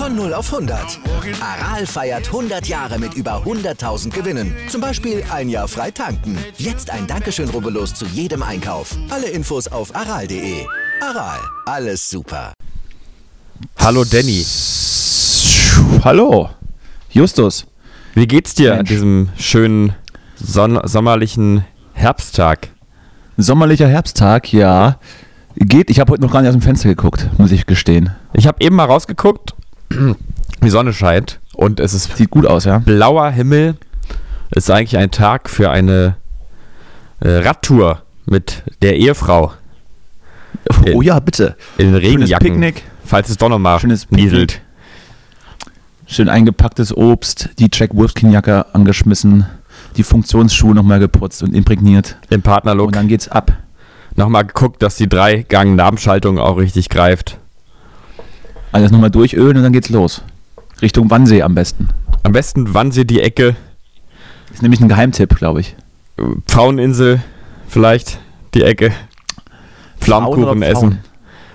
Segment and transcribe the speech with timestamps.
[0.00, 0.98] Von 0 auf 100.
[1.42, 4.56] Aral feiert 100 Jahre mit über 100.000 Gewinnen.
[4.66, 6.38] Zum Beispiel ein Jahr frei tanken.
[6.56, 8.96] Jetzt ein Dankeschön, rubbellos zu jedem Einkauf.
[9.10, 10.64] Alle Infos auf aral.de.
[11.02, 12.54] Aral, alles super.
[13.76, 14.42] Hallo Danny.
[16.02, 16.48] Hallo,
[17.10, 17.66] Justus.
[18.14, 19.92] Wie geht's dir an diesem schönen
[20.42, 22.70] son sommerlichen Herbsttag?
[23.36, 24.98] Sommerlicher Herbsttag, ja.
[25.56, 28.16] Geht, ich habe heute noch gar nicht aus dem Fenster geguckt, muss ich gestehen.
[28.32, 29.54] Ich habe eben mal rausgeguckt,
[30.62, 32.78] die Sonne scheint und es ist Sieht gut aus, ja.
[32.78, 33.76] blauer Himmel.
[34.50, 36.16] Es ist eigentlich ein Tag für eine
[37.20, 39.52] äh, Radtour mit der Ehefrau
[40.94, 41.56] Oh ja, bitte.
[41.78, 44.24] in Schönes Regenjacken, Picknick, falls es doch noch mal Schönes Picknick.
[44.32, 44.60] nieselt.
[46.06, 49.46] schön eingepacktes Obst, die Jack Wolfskin-Jacke angeschmissen,
[49.96, 52.16] die Funktionsschuhe nochmal geputzt und imprägniert.
[52.30, 53.52] Im Partnerlook Und dann geht's ab.
[54.16, 57.38] nochmal geguckt, dass die Dreigang-Nabenschaltung auch richtig greift.
[58.72, 60.22] Alles nochmal durchölen und dann geht's los.
[60.82, 61.88] Richtung Wannsee am besten.
[62.22, 63.56] Am besten Wannsee die Ecke,
[64.52, 65.76] Ist nämlich ein Geheimtipp, glaube ich.
[66.46, 67.20] Pfaueninsel
[67.68, 68.18] vielleicht
[68.54, 68.92] die Ecke.
[70.06, 70.98] Oder essen.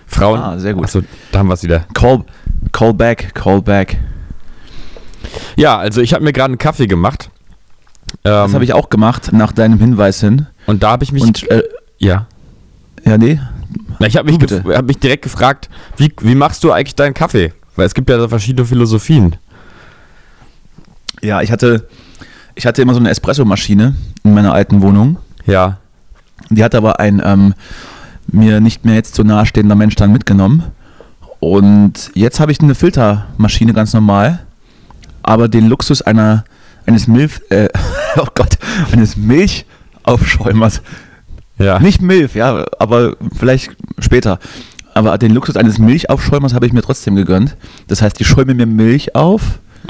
[0.08, 0.40] Frauen.
[0.40, 0.84] Ah, sehr gut.
[0.86, 1.86] Achso, da haben wir es wieder.
[1.94, 2.24] Call,
[2.72, 3.98] call back, call back.
[5.56, 7.30] Ja, also ich habe mir gerade einen Kaffee gemacht.
[8.24, 10.48] Das Ähm, habe ich auch gemacht, nach deinem Hinweis hin.
[10.68, 11.24] und da habe ich mich.
[11.24, 11.64] Und, äh,
[11.98, 12.28] ja.
[13.04, 13.40] ja, nee,
[14.00, 17.54] Na, ich habe mich, hab mich direkt gefragt, wie, wie machst du eigentlich deinen Kaffee?
[17.76, 19.36] Weil es gibt ja verschiedene Philosophien.
[21.22, 21.88] Ja, ich hatte,
[22.56, 25.18] ich hatte immer so eine Espresso-Maschine in meiner alten Wohnung.
[25.46, 25.80] Ja.
[26.50, 27.54] Die hat aber ein ähm,
[28.28, 30.64] mir nicht mehr jetzt so nahestehender Mensch dann mitgenommen.
[31.40, 34.46] Und jetzt habe ich eine Filtermaschine ganz normal,
[35.24, 36.46] aber den Luxus einer
[36.86, 37.68] eines Milch, äh,
[38.18, 38.58] oh Gott,
[38.92, 40.82] eines Milchaufschäumers.
[41.58, 41.80] Ja.
[41.80, 44.40] Nicht Milch, ja, aber vielleicht später.
[44.94, 47.56] Aber den Luxus eines Milchaufschäumers habe ich mir trotzdem gegönnt.
[47.88, 49.42] Das heißt, ich schäume mir Milch auf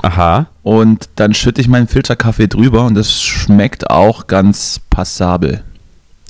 [0.01, 0.47] Aha.
[0.63, 5.63] und dann schütte ich meinen Filterkaffee drüber und das schmeckt auch ganz passabel.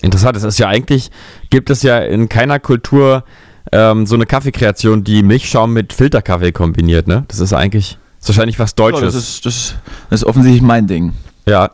[0.01, 0.38] Interessant.
[0.38, 1.09] Es ist ja eigentlich,
[1.50, 3.24] gibt es ja in keiner Kultur
[3.72, 7.24] ähm, so eine Kaffeekreation, die Milchschaum mit Filterkaffee kombiniert, ne?
[7.29, 9.13] Das ist eigentlich, ist wahrscheinlich was Ja, Deutsches.
[9.13, 9.75] das, ist, das,
[10.09, 11.13] das ist offensichtlich mein Ding.
[11.45, 11.72] ja.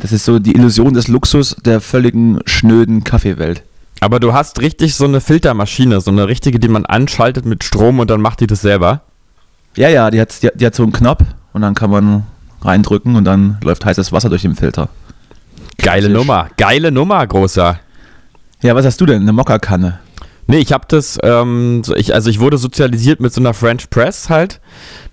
[0.00, 3.62] Das ist so die Illusion des Luxus der völligen schnöden Kaffeewelt.
[4.00, 7.98] Aber du hast richtig so eine Filtermaschine, so eine richtige, die man anschaltet mit Strom
[8.00, 9.02] und dann macht die das selber.
[9.76, 11.22] Ja, ja, die hat, die, die hat so einen Knopf
[11.52, 12.26] und dann kann man
[12.62, 14.88] reindrücken und dann läuft heißes Wasser durch den Filter.
[15.76, 16.26] Geile Klassisch.
[16.26, 16.48] Nummer.
[16.56, 17.78] Geile Nummer, großer.
[18.62, 19.22] Ja, was hast du denn?
[19.22, 20.00] Eine Mokkakanne?
[20.46, 23.88] Nee, ich habe das, ähm, so ich, also ich wurde sozialisiert mit so einer French
[23.88, 24.60] Press halt,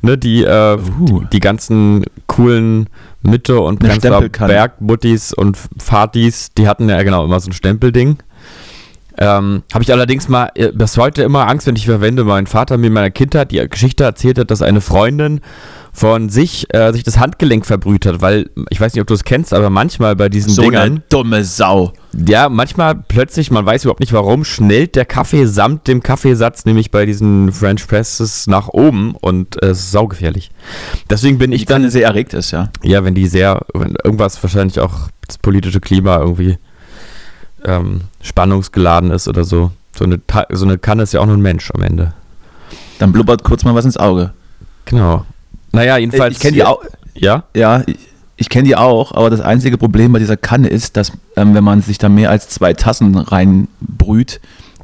[0.02, 1.20] ne, die, äh, Uh.
[1.22, 2.90] die, die ganzen coolen
[3.22, 4.30] Mitte- und Prenzlauer.
[4.30, 8.18] Bergmuttis und Fatis, die hatten ja genau immer so ein Stempelding.
[9.20, 12.24] Ähm, habe ich allerdings mal äh, bis heute immer Angst, wenn ich verwende.
[12.24, 15.42] Mein Vater mir in meiner Kindheit die Geschichte erzählt hat, dass eine Freundin
[15.98, 19.24] von sich äh, sich das Handgelenk verbrüht hat, weil ich weiß nicht, ob du es
[19.24, 21.92] kennst, aber manchmal bei diesen So Dingern eine dumme Sau.
[22.14, 26.92] ja, manchmal plötzlich, man weiß überhaupt nicht warum, schnellt der Kaffee samt dem Kaffeesatz nämlich
[26.92, 30.52] bei diesen French Presses nach oben und äh, es ist saugefährlich.
[31.10, 32.70] Deswegen bin Ich ich dann, dann sehr erregt ist, ja.
[32.84, 36.60] ja, wenn die sehr, wenn irgendwas wahrscheinlich auch das politische Klima irgendwie
[37.66, 39.72] ähm, spannungsgeladen ist oder so.
[39.98, 40.22] So eine,
[40.52, 42.14] so eine Kanne ist ja auch nur ein Mensch am Ende.
[43.00, 44.34] Dann blubbert kurz mal was ins Auge.
[44.86, 45.26] Genau.
[45.72, 46.36] Naja, jedenfalls.
[46.36, 46.84] ich kenne die auch.
[47.16, 47.44] Ja?
[47.56, 47.98] Ja, ich,
[48.38, 51.64] ich kenne die auch, aber das einzige Problem bei dieser Kanne ist, dass ähm, wenn
[51.64, 54.40] man sich da mehr als zwei Tassen reinbrüht,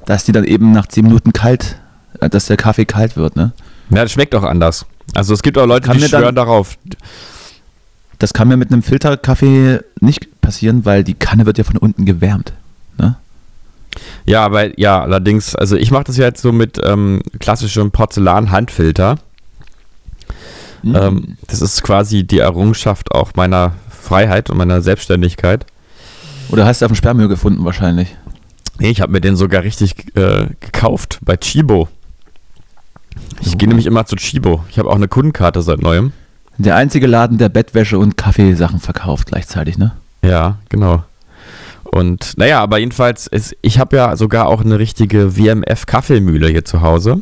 [0.06, 1.78] dass die dann eben nach zehn Minuten kalt,
[2.20, 3.52] äh, dass der Kaffee kalt wird, ne?
[3.90, 4.86] Ja, das schmeckt auch anders.
[5.14, 6.78] Also es gibt auch Leute, Kann die mir dann- schwören darauf.
[8.20, 12.06] Das kann mir mit einem Filterkaffee nicht passieren, weil die Kanne wird ja von unten
[12.06, 12.54] gewärmt.
[12.98, 13.16] Ne?
[14.26, 19.18] Ja, aber ja, allerdings, also ich mache das ja jetzt so mit ähm, klassischem Porzellan-Handfilter.
[20.84, 20.96] Mhm.
[20.96, 25.66] Ähm, das ist quasi die Errungenschaft auch meiner Freiheit und meiner Selbstständigkeit.
[26.50, 28.16] Oder hast du auf dem Sperrmüll gefunden wahrscheinlich?
[28.80, 31.88] Nee, ich habe mir den sogar richtig äh, gekauft bei Chibo.
[33.42, 34.64] Ich gehe nämlich immer zu Chibo.
[34.70, 36.12] Ich habe auch eine Kundenkarte seit neuem.
[36.58, 39.94] Der einzige Laden, der Bettwäsche und Kaffeesachen verkauft gleichzeitig, ne?
[40.22, 41.04] Ja, genau.
[41.84, 46.82] Und naja, aber jedenfalls, ist, ich habe ja sogar auch eine richtige WMF-Kaffeemühle hier zu
[46.82, 47.22] Hause.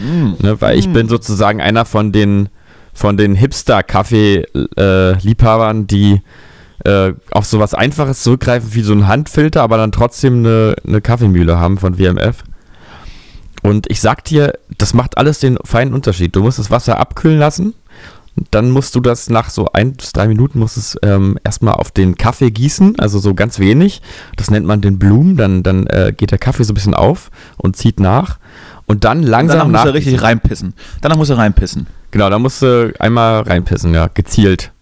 [0.00, 2.48] Ne, weil ich bin sozusagen einer von den,
[2.98, 6.20] von den Hipster-Kaffee-Liebhabern, die
[6.84, 11.60] äh, auf sowas Einfaches zurückgreifen wie so ein Handfilter, aber dann trotzdem eine, eine Kaffeemühle
[11.60, 12.42] haben von WMF.
[13.62, 16.34] Und ich sag dir, das macht alles den feinen Unterschied.
[16.34, 17.74] Du musst das Wasser abkühlen lassen.
[18.36, 21.74] und Dann musst du das nach so ein bis drei Minuten musst es ähm, erstmal
[21.74, 24.02] auf den Kaffee gießen, also so ganz wenig.
[24.36, 25.36] Das nennt man den Blumen.
[25.36, 28.40] Dann, dann äh, geht der Kaffee so ein bisschen auf und zieht nach.
[28.86, 30.74] Und dann langsam Danach muss er richtig reinpissen.
[31.00, 31.86] Danach muss er reinpissen.
[32.10, 34.72] Genau, da musst du einmal reinpissen, ja, gezielt.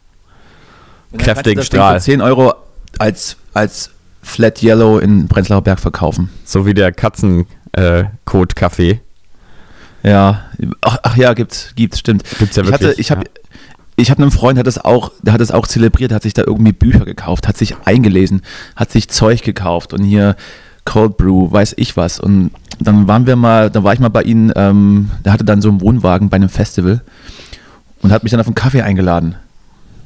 [1.17, 2.01] Kräftigen Strahl.
[2.01, 2.55] Für 10 Euro
[2.99, 3.91] als, als
[4.23, 6.31] Flat Yellow in Prenzlauer Berg verkaufen.
[6.45, 9.01] So wie der Katzenkot-Kaffee.
[10.03, 10.45] Ja,
[10.83, 12.23] ach, ach ja, gibt's, gibt's, stimmt.
[12.39, 13.31] Gibt's ja ich hatte, wirklich, ich habe ja.
[13.97, 16.43] ich habe einen Freund, hat das auch, der hat das auch zelebriert, hat sich da
[16.47, 18.43] irgendwie Bücher gekauft, hat sich eingelesen,
[18.77, 20.37] hat sich Zeug gekauft und hier
[20.87, 22.19] Cold Brew, weiß ich was.
[22.19, 22.51] Und
[22.81, 25.69] dann waren wir mal, da war ich mal bei ihnen, ähm, der hatte dann so
[25.69, 27.03] einen Wohnwagen bei einem Festival
[28.01, 29.35] und hat mich dann auf einen Kaffee eingeladen.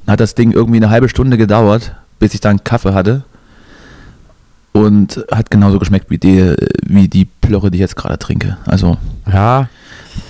[0.06, 3.24] Dann hat das Ding irgendwie eine halbe Stunde gedauert, bis ich dann einen Kaffee hatte.
[4.72, 6.54] Und hat genauso geschmeckt wie die,
[6.86, 8.56] wie die Plörre, die ich jetzt gerade trinke.
[8.66, 8.98] Also
[9.30, 9.68] Ja,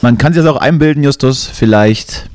[0.00, 1.46] man kann sich das auch einbilden, Justus.
[1.46, 2.30] Vielleicht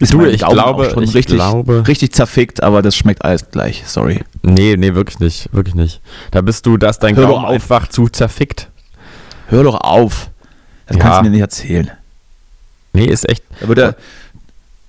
[0.00, 3.50] ist Du, ich Gaumen glaube- schon ich richtig, glaube- richtig zerfickt, aber das schmeckt alles
[3.50, 3.84] gleich.
[3.86, 4.20] Sorry.
[4.42, 6.00] nee, nee, wirklich nicht, wirklich nicht.
[6.30, 8.70] Da bist du, da ist dein Hör Gaumen einfach zu zerfickt.
[9.48, 10.30] Hör doch auf.
[10.86, 11.02] Das Ja.
[11.02, 11.90] kannst du mir nicht erzählen.
[12.92, 13.96] Nee, ist echt, Da wird der,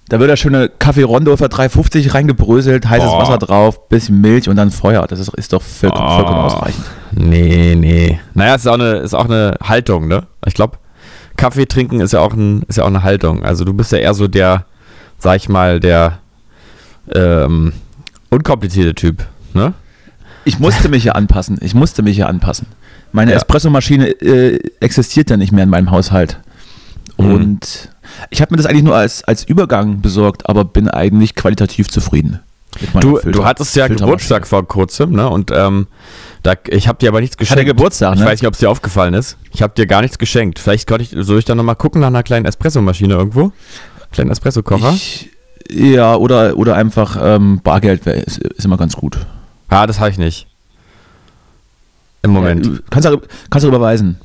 [0.09, 3.17] da wird der schöne Kaffee Rondo für 3,50 reingebröselt, heißes Oh.
[3.19, 5.07] Wasser drauf, bisschen Milch und dann Feuer.
[5.07, 6.15] Das ist, ist doch vollkommen, Oh.
[6.15, 6.85] vollkommen ausreichend.
[7.11, 8.19] nee, nee.
[8.33, 10.27] Naja, es ist auch eine, ist auch eine Haltung, ne?
[10.45, 10.77] Ich glaube,
[11.37, 13.43] Kaffee trinken ist ja auch ein, ist ja auch eine Haltung.
[13.43, 14.65] Also du bist ja eher so der,
[15.19, 16.19] sag ich mal, der
[17.13, 17.73] ähm,
[18.29, 19.73] unkomplizierte Typ, ne?
[20.47, 21.57] Ich musste mich hier anpassen.
[21.61, 22.67] Ich musste mich hier anpassen.
[23.11, 23.37] Meine Ja.
[23.37, 26.39] Espressomaschine äh, existiert ja nicht mehr in meinem Haushalt.
[27.17, 27.33] Mhm.
[27.33, 27.89] Und
[28.29, 32.41] ich habe mir das eigentlich nur als, als Übergang besorgt, aber bin eigentlich qualitativ zufrieden.
[32.99, 33.87] Du, Filter- du hattest ja.
[33.87, 35.29] Geburtstag vor kurzem, ne?
[35.29, 35.87] Und ähm,
[36.43, 37.65] da, ich habe dir aber nichts geschenkt.
[37.65, 38.25] Geburtstag, Ich ne?
[38.25, 39.37] weiß nicht, ob es dir aufgefallen ist.
[39.51, 40.59] Ich habe dir gar nichts geschenkt.
[40.59, 43.51] Vielleicht ich, soll ich da nochmal gucken nach einer kleinen Espressomaschine irgendwo?
[44.15, 44.95] Kleinen Espressokocher?
[45.69, 49.17] Ja, oder, oder einfach ähm, Bargeld wär, ist, ist immer ganz gut.
[49.67, 50.47] Ah, das habe ich nicht.
[52.21, 52.65] Im Moment.
[52.65, 54.17] Ja, kannst du kannst du überweisen.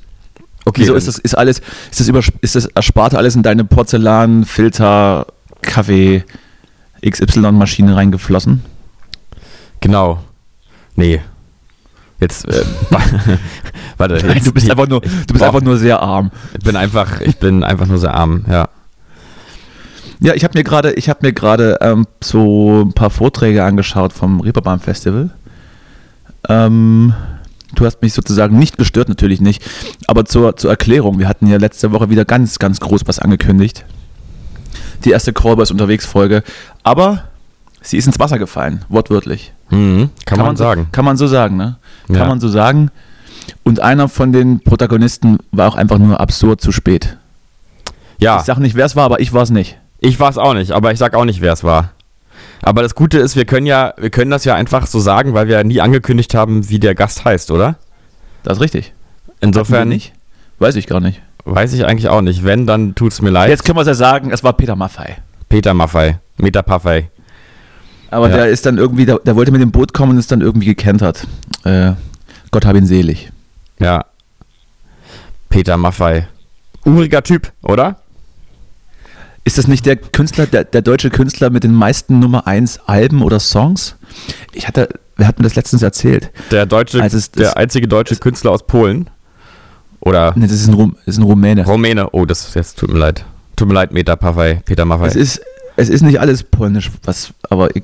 [0.65, 0.83] okay.
[0.83, 1.61] Wieso ist das, ist alles,
[1.91, 5.27] ist das, über, ist das Ersparte alles in deine Porzellan, Filter,
[5.61, 6.25] Kaffee,
[7.05, 8.63] XY-Maschine reingeflossen?
[9.81, 10.23] Genau.
[10.95, 11.21] Nee.
[12.21, 12.65] Jetzt, äh,
[13.97, 15.47] warte, Nein, jetzt, du bist ich, einfach nur, du bist boah.
[15.47, 16.31] einfach nur sehr arm.
[16.57, 18.69] ich bin einfach, ich bin einfach nur sehr arm, ja.
[20.21, 24.13] Ja, ich habe mir gerade, ich habe mir gerade ähm, so ein paar Vorträge angeschaut
[24.13, 25.31] vom Reeperbahn Festival.
[26.49, 27.15] Ähm,
[27.75, 29.63] du hast mich sozusagen nicht gestört, natürlich nicht.
[30.07, 33.85] Aber zur, zur Erklärung, wir hatten ja letzte Woche wieder ganz, ganz groß was angekündigt.
[35.05, 36.43] Die erste Callboys unterwegs Folge.
[36.83, 37.25] Aber
[37.81, 39.53] sie ist ins Wasser gefallen, wortwörtlich.
[39.71, 40.89] Mhm, kann, man, so, sagen.
[40.93, 41.77] Kann man so sagen, ne?
[42.09, 42.27] Kann Ja.
[42.27, 42.91] man so sagen.
[43.63, 47.17] Und einer von den Protagonisten war auch einfach nur absurd zu spät.
[48.19, 49.79] Ja, Ich sag nicht, wer es war, aber ich war es nicht.
[50.01, 51.93] Ich war es auch nicht, aber ich sag auch nicht, wer es war.
[52.63, 55.49] Aber das Gute ist, wir können ja, wir können das ja einfach so sagen, weil
[55.49, 57.77] wir ja nie angekündigt haben, wie der Gast heißt, oder?
[58.43, 58.93] Das ist richtig.
[59.41, 60.13] Insofern nicht?
[60.59, 61.23] Weiß ich gar nicht.
[61.47, 62.45] weiß ich eigentlich auch nicht.
[62.45, 63.49] Wenn, dann tut's mir leid.
[63.49, 65.17] Jetzt können wir es ja sagen, es war Peter Maffei.
[65.49, 67.11] Peter Maffei, Meta Paffei.
[68.11, 68.37] Aber Ja.
[68.37, 70.67] der ist dann irgendwie, der, der wollte mit dem Boot kommen und ist dann irgendwie
[70.67, 71.27] gekentert.
[71.65, 71.93] Äh,
[72.51, 73.31] Gott hab ihn selig.
[73.79, 74.05] Ja.
[75.49, 76.29] Peter Maffei.
[76.85, 77.97] Uriger Typ, oder?
[79.45, 83.23] Ist das nicht der Künstler, der, der deutsche Künstler mit den meisten Nummer 1 Alben
[83.23, 83.97] oder Songs?
[84.53, 86.31] Ich hatte, wer hat mir das letztens erzählt?
[86.51, 89.09] Der deutsche, Also es- der es- einzige deutsche Künstler aus Polen.
[90.01, 91.65] Oder Ne, das ist ein, Rum, ist ein Rumäne.
[91.67, 92.09] Rumäne.
[92.13, 93.25] Oh, das ist jetzt tut mir leid.
[93.57, 95.07] Tut mir leid, Meta Paffei, Peter Maffei.
[95.09, 95.41] Es ist,
[95.77, 97.83] es ist nicht alles polnisch, was, aber e-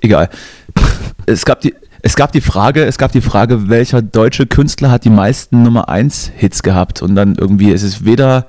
[0.00, 0.30] egal.
[1.26, 5.04] es gab die, es gab die Frage, es gab die Frage, welcher deutsche Künstler hat
[5.04, 7.02] die meisten Nummer 1 Hits gehabt?
[7.02, 8.46] Und dann irgendwie ist es weder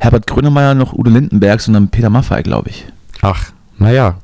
[0.00, 2.86] Herbert Grönemeyer noch Udo Lindenberg, sondern Peter Maffay, glaube ich.
[3.20, 4.16] Ach, naja.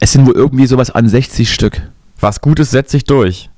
[0.00, 1.82] Es sind wohl irgendwie sowas an 60 Stück.
[2.18, 3.48] Was Gutes setzt sich durch.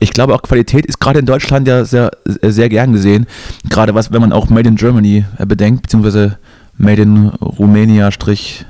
[0.00, 3.26] Ich glaube auch Qualität ist gerade in Deutschland ja sehr, sehr gern gesehen.
[3.68, 6.38] Gerade was, wenn man auch Made in Germany äh, bedenkt, beziehungsweise
[6.78, 8.64] Made in Rumänia, Strich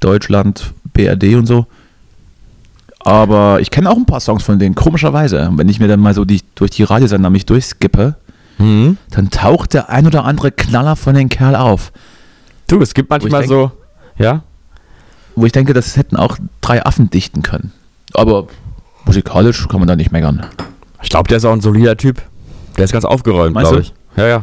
[0.00, 1.66] Deutschland, BRD und so.
[2.98, 5.50] Aber ich kenne auch ein paar Songs von denen, komischerweise.
[5.54, 8.16] Wenn ich mir dann mal so die, durch die Radiosender mich durchskippe,
[8.58, 8.98] Mhm.
[9.10, 11.92] dann taucht der ein oder andere Knaller von den Kerl auf.
[12.68, 13.72] Du, es gibt manchmal denk- so,
[14.16, 14.42] ja,
[15.36, 17.72] Wo ich denke, das hätten auch drei Affen dichten können.
[18.14, 18.46] Aber
[19.04, 20.46] musikalisch kann man da nicht meckern.
[21.02, 22.22] ich glaube, der ist auch ein solider Typ.
[22.76, 23.92] Der ist ganz aufgeräumt, glaube ich.
[24.16, 24.42] Ja, ja.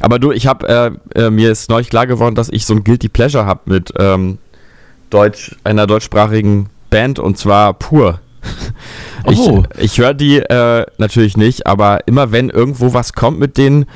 [0.00, 2.84] Aber du, ich habe, äh, äh, mir ist neulich klar geworden, dass ich so ein
[2.84, 4.38] Guilty Pleasure habe mit ähm,
[5.10, 8.20] Deutsch, einer deutschsprachigen Band und zwar Pur.
[9.28, 9.62] Ich, Oh.
[9.78, 13.86] ich höre die äh, natürlich nicht, aber immer wenn irgendwo was kommt mit denen,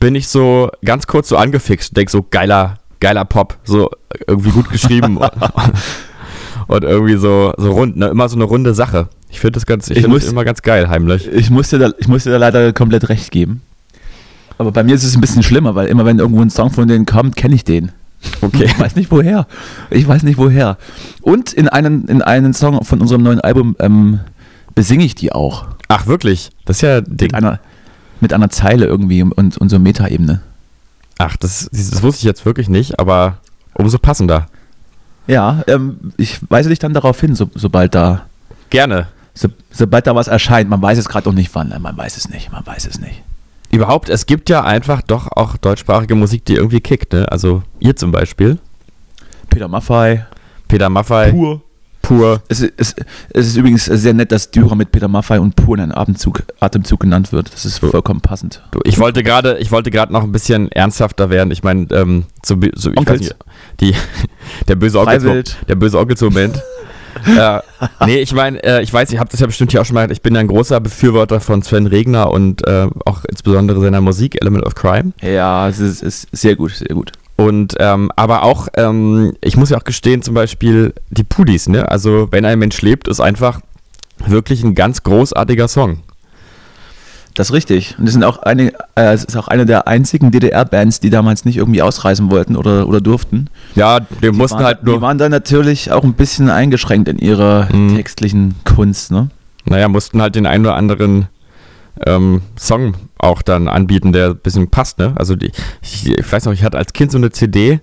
[0.00, 3.90] bin ich so ganz kurz so angefixt und denk so, geiler, geiler Pop, so
[4.26, 5.18] irgendwie gut geschrieben
[6.68, 8.06] und irgendwie so, so rund, ne?
[8.08, 9.08] immer so eine runde Sache.
[9.30, 11.26] Ich finde das ganz, ich, Ich das muss- immer ganz geil, heimlich.
[11.32, 13.62] Ich muss, dir da, ich muss dir da leider komplett recht geben.
[14.58, 16.86] Aber bei mir ist es ein bisschen schlimmer, weil immer wenn irgendwo ein Song von
[16.86, 17.90] denen kommt, kenne ich den.
[18.40, 18.64] Okay.
[18.64, 19.46] Ich weiß nicht woher.
[19.90, 20.78] Ich weiß nicht woher.
[21.22, 24.20] Und in einen, in einen Song von unserem neuen Album ähm,
[24.74, 25.66] besinge ich die auch.
[25.88, 26.50] Ach, wirklich?
[26.64, 27.28] Das ist ja Ding.
[27.28, 27.60] Mit einer,
[28.20, 30.40] mit einer Zeile irgendwie und, und so Metaebene.
[31.18, 33.38] Ach, das, das wusste ich jetzt wirklich nicht, aber
[33.74, 34.46] umso passender.
[35.26, 38.26] Ja, ähm, ich weise dich dann darauf hin, so, sobald da
[38.70, 39.08] Gerne.
[39.32, 40.68] so, sobald da was erscheint.
[40.68, 41.74] Man weiß es gerade noch nicht wann.
[41.80, 42.52] Man weiß es nicht.
[42.52, 43.22] Man weiß es nicht.
[43.70, 47.30] Überhaupt, es gibt ja einfach doch auch deutschsprachige Musik, die irgendwie kickt, ne?
[47.32, 48.58] Also ihr zum Beispiel.
[49.50, 50.24] Peter Maffay.
[50.68, 51.32] Peter Maffay.
[51.32, 51.62] Pur.
[52.04, 52.42] Pur.
[52.48, 52.94] Es ist, es,
[53.30, 56.42] es ist übrigens sehr nett, dass Dürer mit Peter Maffay und Pur in einem Atemzug,
[56.60, 57.52] Atemzug genannt wird.
[57.52, 58.62] Das ist vollkommen passend.
[58.72, 61.50] Du, ich wollte gerade, ich wollte gerade noch ein bisschen ernsthafter werden.
[61.50, 63.36] Ich meine, ähm, so, so, ich weiß nicht,
[63.80, 63.94] die,
[64.68, 66.62] der böse Onkel, der böse Onkels-Moment.
[67.38, 67.60] äh,
[68.04, 70.02] nee, ich meine, äh, ich weiß, ich habe das ja bestimmt hier auch schon mal
[70.02, 74.36] gesagt, ich bin ein großer Befürworter von Sven Regner und äh, auch insbesondere seiner Musik,
[74.42, 75.12] Element of Crime.
[75.22, 77.12] Ja, es ist, ist sehr gut, sehr gut.
[77.44, 81.90] Und ähm, aber auch, ähm, ich muss ja auch gestehen, zum Beispiel die Pudis, ne?
[81.90, 83.60] Also wenn ein Mensch lebt, ist einfach
[84.26, 85.98] wirklich ein ganz großartiger Song.
[87.34, 87.96] Das ist richtig.
[87.98, 91.44] Und es sind auch eine, äh, es ist auch eine der einzigen DDR-Bands, die damals
[91.44, 93.50] nicht irgendwie ausreisen wollten oder, oder durften.
[93.74, 94.96] Ja, wir mussten waren, halt nur.
[94.96, 97.96] Die waren dann natürlich auch ein bisschen eingeschränkt in ihrer Mhm.
[97.96, 99.30] textlichen Kunst, ne?
[99.64, 101.26] Naja, mussten halt den einen oder anderen
[102.06, 105.12] ähm, Song auch dann anbieten, der ein bisschen passt, ne?
[105.16, 107.80] Also die, ich, ich weiß noch, ich hatte als Kind so eine CD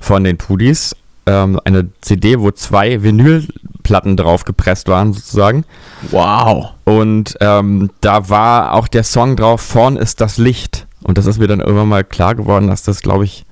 [0.00, 0.94] von den Pudis,
[1.26, 5.64] ähm, eine CD, wo zwei Vinylplatten drauf gepresst waren, sozusagen.
[6.10, 6.70] Wow.
[6.84, 10.86] Und ähm, da war auch der Song drauf, Vorn ist das Licht.
[11.02, 13.44] Und das ist mir dann irgendwann mal klar geworden, dass das, glaube ich,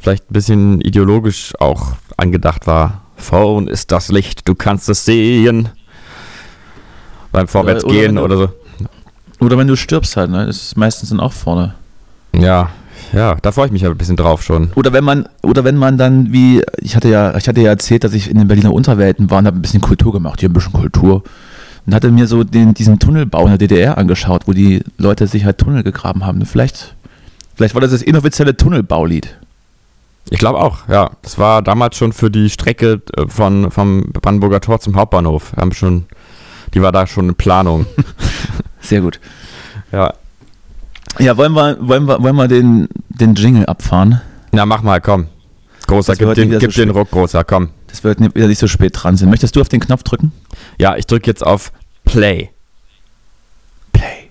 [0.00, 3.02] vielleicht ein bisschen ideologisch auch angedacht war.
[3.16, 5.68] Vorn ist das Licht, du kannst es sehen.
[7.32, 8.52] Beim Vorwärtsgehen oder oder, so.
[9.40, 10.46] Oder wenn du stirbst halt, ne?
[10.46, 11.74] Das ist meistens dann auch vorne.
[12.32, 12.70] Ja,
[13.12, 14.70] ja, da freue ich mich aber ein bisschen drauf schon.
[14.76, 18.04] Oder wenn man, oder wenn man dann wie, ich hatte ja, ich hatte ja erzählt,
[18.04, 20.52] dass ich in den Berliner Unterwelten war und habe ein bisschen Kultur gemacht, hier ein
[20.52, 21.22] bisschen Kultur.
[21.86, 25.44] Und hatte mir so den, diesen Tunnelbau in der DDR angeschaut, wo die Leute sich
[25.44, 26.44] halt Tunnel gegraben haben.
[26.44, 26.94] Vielleicht,
[27.56, 29.36] vielleicht war das das inoffizielle Tunnelbaulied.
[30.28, 31.10] Ich glaube auch, ja.
[31.22, 35.52] Das war damals schon für die Strecke äh, von, vom Brandenburger Tor zum Hauptbahnhof.
[35.56, 36.04] Haben schon,
[36.74, 37.86] die war da schon in Planung.
[38.80, 39.20] Sehr gut.
[39.92, 40.14] ja.
[41.18, 44.20] Ja, wollen wir, wollen wir, wollen wir den, den Jingle abfahren?
[44.52, 45.26] Na, mach mal, komm.
[45.88, 46.90] Großer, Das gib den, wieder so gib den.
[46.90, 47.70] Ruck, großer, komm.
[47.88, 49.28] Das wird wieder nicht so spät dran sein.
[49.28, 50.30] Möchtest du auf den Knopf drücken?
[50.78, 51.72] Ja, ich drücke jetzt auf
[52.04, 52.50] Play.
[53.92, 54.30] Play.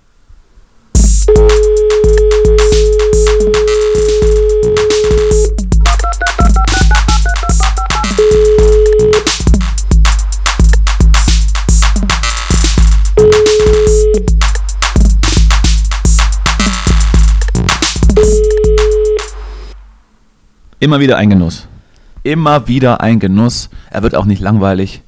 [20.79, 21.67] Immer wieder ein Genuss.
[22.24, 23.69] Immer wieder ein Genuss.
[23.89, 25.01] Er wird auch nicht langweilig.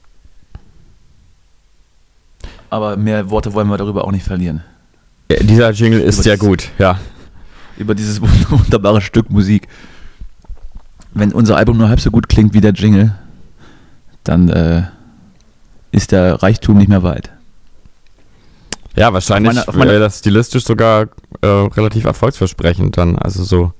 [2.69, 4.63] Aber mehr Worte wollen wir darüber auch nicht verlieren.
[5.41, 6.99] Dieser Jingle ist Über sehr gut, ja.
[7.77, 9.67] Über dieses wunderbare Stück Musik.
[11.13, 13.13] Wenn unser Album nur halb so gut klingt wie der Jingle,
[14.23, 14.83] dann äh,
[15.91, 17.29] ist der Reichtum nicht mehr weit.
[18.95, 21.07] Ja, wahrscheinlich Auf meiner- wäre das stilistisch sogar
[21.41, 23.17] äh, relativ erfolgsversprechend dann.
[23.17, 23.73] Also so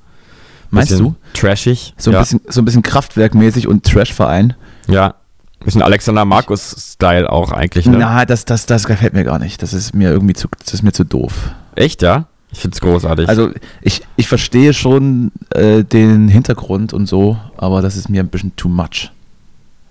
[0.71, 1.15] Meinst du?
[1.33, 1.93] trashig.
[1.97, 2.19] So ein, ja.
[2.21, 4.55] bisschen, so ein bisschen Kraftwerkmäßig und Trash-Verein.
[4.87, 5.15] Ja.
[5.63, 7.97] Bisschen Alexander Markus-Style auch eigentlich, ne?
[7.99, 9.61] Na, das, das, das gefällt mir gar nicht.
[9.61, 11.51] Das ist mir irgendwie zu, das ist mir zu doof.
[11.75, 12.25] Echt, ja?
[12.51, 13.29] Ich find's großartig.
[13.29, 13.51] Also
[13.81, 18.55] ich, ich verstehe schon äh, den Hintergrund und so, aber das ist mir ein bisschen
[18.55, 19.11] too much.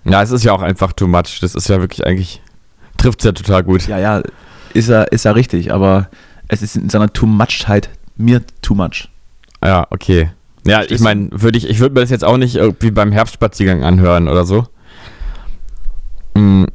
[0.03, 1.39] ja, es ist ja auch einfach too much.
[1.41, 2.41] Das ist ja wirklich eigentlich,
[2.97, 3.87] trifft's ja total gut.
[3.87, 4.21] Ja, ja,
[4.73, 6.09] ist er, ist er richtig, aber
[6.49, 9.09] es ist in seiner too muchheit mir too much.
[9.63, 10.31] Ja, okay.
[10.65, 13.83] Ja, ich meine, würde ich, ich würde mir das jetzt auch nicht irgendwie beim Herbstspaziergang
[13.83, 14.65] anhören oder so.
[16.35, 16.65] Mm,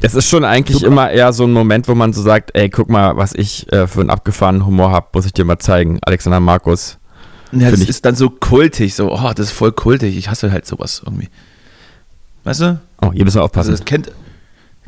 [0.00, 2.68] Es ist schon eigentlich Du- immer eher so ein Moment, wo man so sagt, ey,
[2.68, 5.98] guck mal, was ich äh, für einen abgefahrenen Humor habe, muss ich dir mal zeigen.
[6.04, 6.98] Alexander Markus.
[7.52, 10.16] Ja, das ich- ist dann so kultig, so, oh, das ist voll kultig.
[10.16, 11.28] Ich hasse halt sowas irgendwie.
[12.44, 12.80] Weißt du?
[13.00, 13.70] Oh, hier müssen wir Also aufpassen.
[13.72, 14.10] das kennt,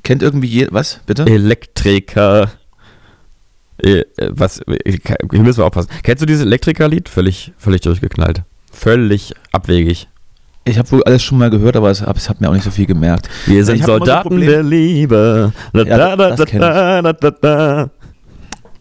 [0.03, 1.25] kennt irgendwie je, was, bitte?
[1.27, 2.51] Elektriker.
[3.83, 4.77] Äh, äh, was, äh,
[5.31, 5.89] hier müssen wir aufpassen.
[6.03, 7.09] Kennst du dieses Elektriker-Lied?
[7.09, 8.43] Völlig, völlig durchgeknallt.
[8.73, 10.09] Völlig abwegig.
[10.65, 12.71] Ich habe wohl alles schon mal gehört, aber es, es hat mir auch nicht so
[12.71, 13.29] viel gemerkt.
[13.47, 15.53] Wir sind ich so Soldaten Problem- der Liebe.
[15.73, 17.91] Da, Ja, da, da, das da, kenn da, da, da, da.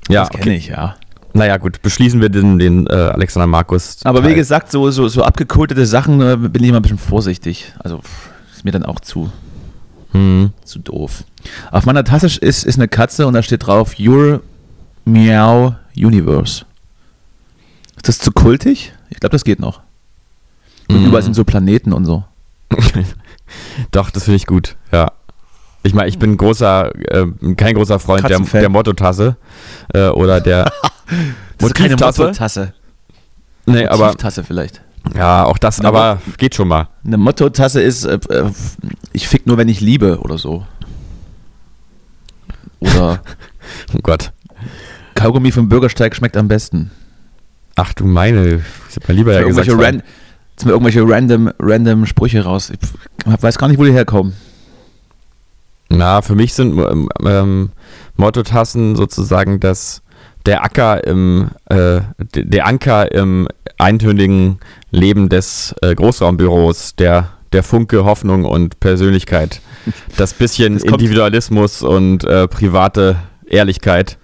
[0.10, 0.96] Ja, das kenne ich, ja.
[1.34, 3.98] Naja, gut, beschließen wir den, den äh, Alexander Markus.
[4.04, 7.74] Aber wie gesagt, so, so, so abgekultete Sachen äh, bin ich immer ein bisschen vorsichtig.
[7.80, 8.02] Also
[8.54, 9.32] ist mir dann auch zu,
[10.12, 10.52] Hm.
[10.64, 11.24] zu doof.
[11.72, 14.42] Auf meiner Tasse ist, ist eine Katze und da steht drauf Your
[15.06, 16.66] Meow Universe.
[18.02, 18.94] das zu kultig?
[19.10, 19.82] Ich glaube, das geht noch.
[20.90, 21.08] Und Mhm.
[21.08, 22.24] überall sind so Planeten und so.
[23.92, 25.12] Doch, das finde ich gut, ja.
[25.84, 29.38] Ich meine, ich bin großer, äh, kein großer Freund der, der Mottotasse
[29.94, 30.72] äh, oder der
[31.58, 31.96] Das ist keine.
[31.98, 32.74] Motto-Tasse.
[33.66, 34.82] Nee, aber Motivtasse vielleicht.
[35.16, 36.88] ja, auch das, Na, aber geht schon mal.
[37.06, 38.52] Eine Motto-Tasse ist, äh, äh,
[39.14, 40.66] ich fick nur, wenn ich liebe oder so.
[42.80, 43.22] Oder
[43.94, 44.32] Oh Gott.
[45.16, 46.92] Kaugummi vom Bürgersteig schmeckt am besten.
[47.76, 49.68] Ach du meine, ich hab mal lieber ja gesagt.
[49.68, 50.04] irgendwelche, ran,
[50.52, 52.72] jetzt mal irgendwelche random, random Sprüche raus.
[52.72, 54.34] Ich weiß gar nicht, wo die herkommen.
[55.90, 57.70] Na, für mich sind ähm, ähm,
[58.16, 60.02] Mottotassen sozusagen das
[60.46, 62.02] der Acker im äh,
[62.36, 64.60] der Anker im eintönigen
[64.92, 69.62] Leben des äh, Großraumbüros, der der Funke Hoffnung und Persönlichkeit,
[70.18, 74.18] das bisschen Das Individualismus und äh, private Ehrlichkeit.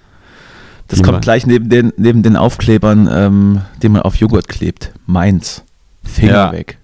[0.90, 4.92] Das Die kommt gleich neben den, neben den Aufklebern, ähm, den man auf Joghurt klebt.
[5.06, 5.64] Meins.
[6.04, 6.52] Finger Ja.
[6.52, 6.78] weg.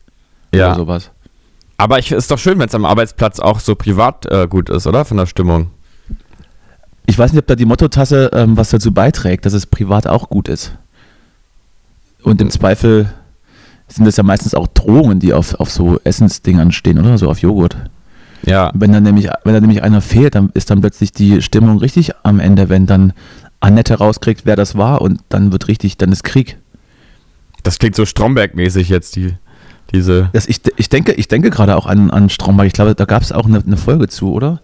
[0.54, 1.12] Ja, Oder sowas.
[1.78, 4.88] aber ich ist doch schön, wenn es am Arbeitsplatz auch so privat äh, gut ist,
[4.88, 5.68] oder von der Stimmung.
[7.08, 10.30] Ich weiß nicht, ob da die Mottotasse ähm, was dazu beiträgt, dass es privat auch
[10.30, 10.76] gut ist.
[12.24, 13.12] Und im Zweifel
[13.88, 17.18] sind das ja meistens auch Drohungen, die auf, auf so Essensdingern stehen, oder?
[17.18, 17.76] So auf Joghurt.
[18.44, 21.80] Ja, Wenn dann nämlich, wenn da nämlich einer fehlt, dann ist dann plötzlich die Stimmung
[21.80, 23.14] richtig am Ende, wenn dann
[23.66, 26.58] Annette rauskriegt, wer das war und dann wird richtig, dann ist Krieg.
[27.64, 29.36] das klingt so Stromberg-mäßig jetzt die
[29.92, 30.30] diese.
[30.34, 32.68] Das, ich, ich denke, ich denke gerade auch an, an Stromberg.
[32.68, 34.62] Ich glaube, da gab es auch eine, eine Folge zu, oder?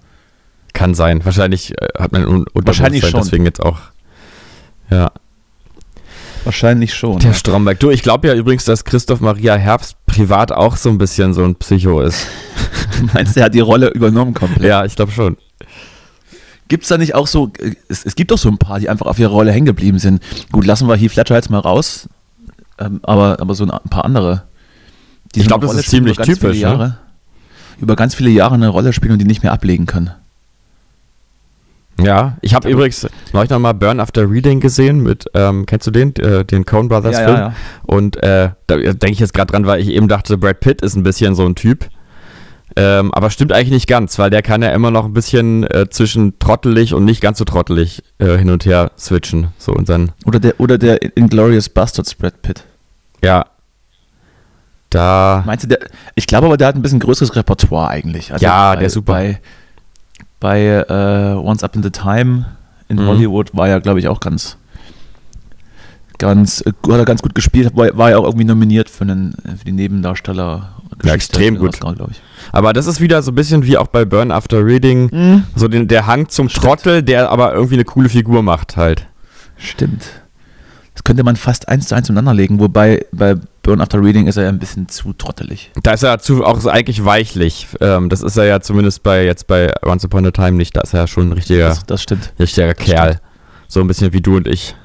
[0.74, 1.24] Kann sein.
[1.26, 3.22] Wahrscheinlich äh, hat man un Wahrscheinlich schon.
[3.22, 3.80] deswegen jetzt auch.
[4.90, 5.12] Ja.
[6.44, 7.20] Wahrscheinlich schon.
[7.20, 7.80] Der Stromberg.
[7.80, 11.44] Du, ich glaube ja übrigens, dass Christoph Maria Herbst privat auch so ein bisschen so
[11.44, 12.26] ein Psycho ist.
[13.14, 14.64] Meinst du, er hat die Rolle übernommen komplett?
[14.64, 15.38] Ja, ich glaube schon.
[16.72, 18.88] Gibt es da nicht auch so, äh, es, es gibt doch so ein paar, die
[18.88, 20.24] einfach auf ihrer Rolle hängen geblieben sind.
[20.54, 22.08] Gut, lassen wir Heath Ledger jetzt mal raus,
[22.80, 24.44] ähm, aber, aber so ein, ein paar andere.
[25.36, 26.70] Die Ich so glaub, eine das ist ziemlich über ganz viele typisch, ne?
[26.70, 26.98] Jahre,
[27.82, 30.12] Über ganz viele Jahre eine Rolle spielen und die nicht mehr ablegen können.
[32.00, 35.92] Ja, ich habe übrigens neulich noch mal Burn After Reading gesehen mit, ähm, kennst du
[35.92, 37.38] den, äh, den Coen Brothers Ja, ja, Film?
[37.38, 37.54] ja.
[37.84, 40.96] Und äh, da denke ich jetzt gerade dran, weil ich eben dachte, Brad Pitt ist
[40.96, 41.90] ein bisschen so ein Typ.
[42.78, 45.90] Ähm, aber stimmt eigentlich nicht ganz, weil der kann ja immer noch ein bisschen äh,
[45.90, 49.48] zwischen trottelig und nicht ganz so trottelig äh, hin und her switchen.
[49.58, 52.64] So und dann, Oder der, oder der Inglourious Bastards Brad Pitt.
[53.24, 53.46] ja.
[54.90, 55.44] Da.
[55.46, 55.80] Meinst du, der,
[56.16, 58.34] ich glaube aber, der hat ein bisschen größeres Repertoire eigentlich.
[58.34, 59.14] Also Ja, bei, der ist super.
[59.14, 59.40] Bei,
[60.42, 62.46] bei äh, Once Up in the Time
[62.90, 63.08] in Mhm.
[63.08, 64.58] Hollywood war er, glaube ich, auch ganz,
[66.18, 69.34] ganz, äh, hat er ganz gut gespielt, war, war ja auch irgendwie nominiert für, einen,
[69.58, 70.81] für die Nebendarsteller.
[71.04, 71.80] Ja, extrem gut.
[72.52, 75.10] Aber das ist wieder so ein bisschen wie auch bei Burn After Reading.
[75.12, 75.44] Mhm.
[75.56, 79.08] So den, der Hang zum Trottel, der aber irgendwie eine coole Figur macht halt.
[79.58, 80.04] Stimmt.
[80.94, 84.38] Das könnte man fast eins zu eins zueinander legen, wobei bei Burn After Reading ist
[84.38, 85.72] er ja ein bisschen zu trottelig.
[85.82, 87.68] Da ist er zu, auch so eigentlich weichlich.
[87.80, 90.76] Ähm, das ist er ja zumindest bei jetzt bei Once Upon a Time nicht.
[90.76, 92.34] Da ist er ja schon ein richtiger, Das, das stimmt.
[92.40, 93.20] richtiger Kerl.
[93.68, 94.76] So ein bisschen wie du und ich.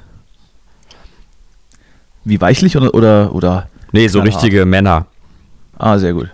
[2.24, 5.06] Wie weichlich oder, oder, oder Nee, so richtige Männer.
[5.78, 6.28] Ah, sehr gut.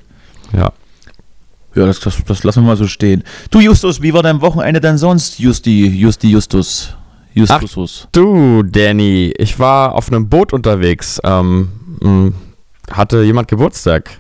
[0.52, 0.72] Ja.
[1.74, 3.24] Ja, das, das, das lassen wir mal so stehen.
[3.50, 5.38] Du Justus, wie war dein Wochenende denn sonst?
[5.38, 6.94] Justi, Justi, Justus.
[7.34, 8.08] Justus.
[8.12, 11.18] Du, Danny, ich war auf einem Boot unterwegs.
[11.24, 11.70] Ähm,
[12.02, 12.32] mh,
[12.90, 14.10] hatte jemand Geburtstag.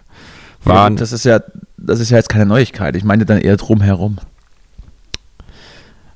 [0.64, 1.40] Ja, War, gut, das ist ja,
[1.76, 2.96] das ist ja jetzt keine Neuigkeit.
[2.96, 4.16] Ich meine dann eher drumherum.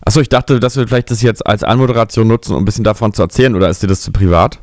[0.01, 3.13] achso, ich dachte, dass wir vielleicht das jetzt als Anmoderation nutzen, um ein bisschen davon
[3.13, 3.55] zu erzählen.
[3.55, 4.61] Oder ist dir das zu privat?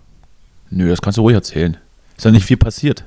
[0.71, 1.77] Nö, das kannst du ruhig erzählen.
[2.17, 3.05] Ist ja nicht viel passiert.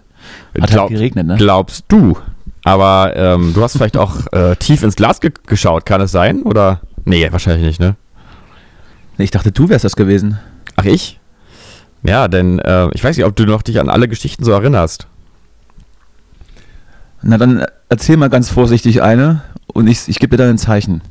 [0.61, 1.37] Hat Glaub- halt geregnet, ne?
[1.37, 2.17] Glaubst du?
[2.65, 6.43] Aber ähm, du hast vielleicht auch äh, tief ins Glas ge geschaut, kann es sein?
[6.43, 6.81] Oder?
[7.05, 7.95] Nee, wahrscheinlich nicht, ne?
[9.19, 10.39] Nee, ich dachte, du wärst das gewesen.
[10.75, 11.21] Ach, ich?
[12.03, 15.07] Ja, denn äh, ich weiß nicht, ob du noch dich an alle Geschichten so erinnerst.
[17.23, 21.03] Na dann erzähl mal ganz vorsichtig eine und ich, ich gebe dir dann ein Zeichen.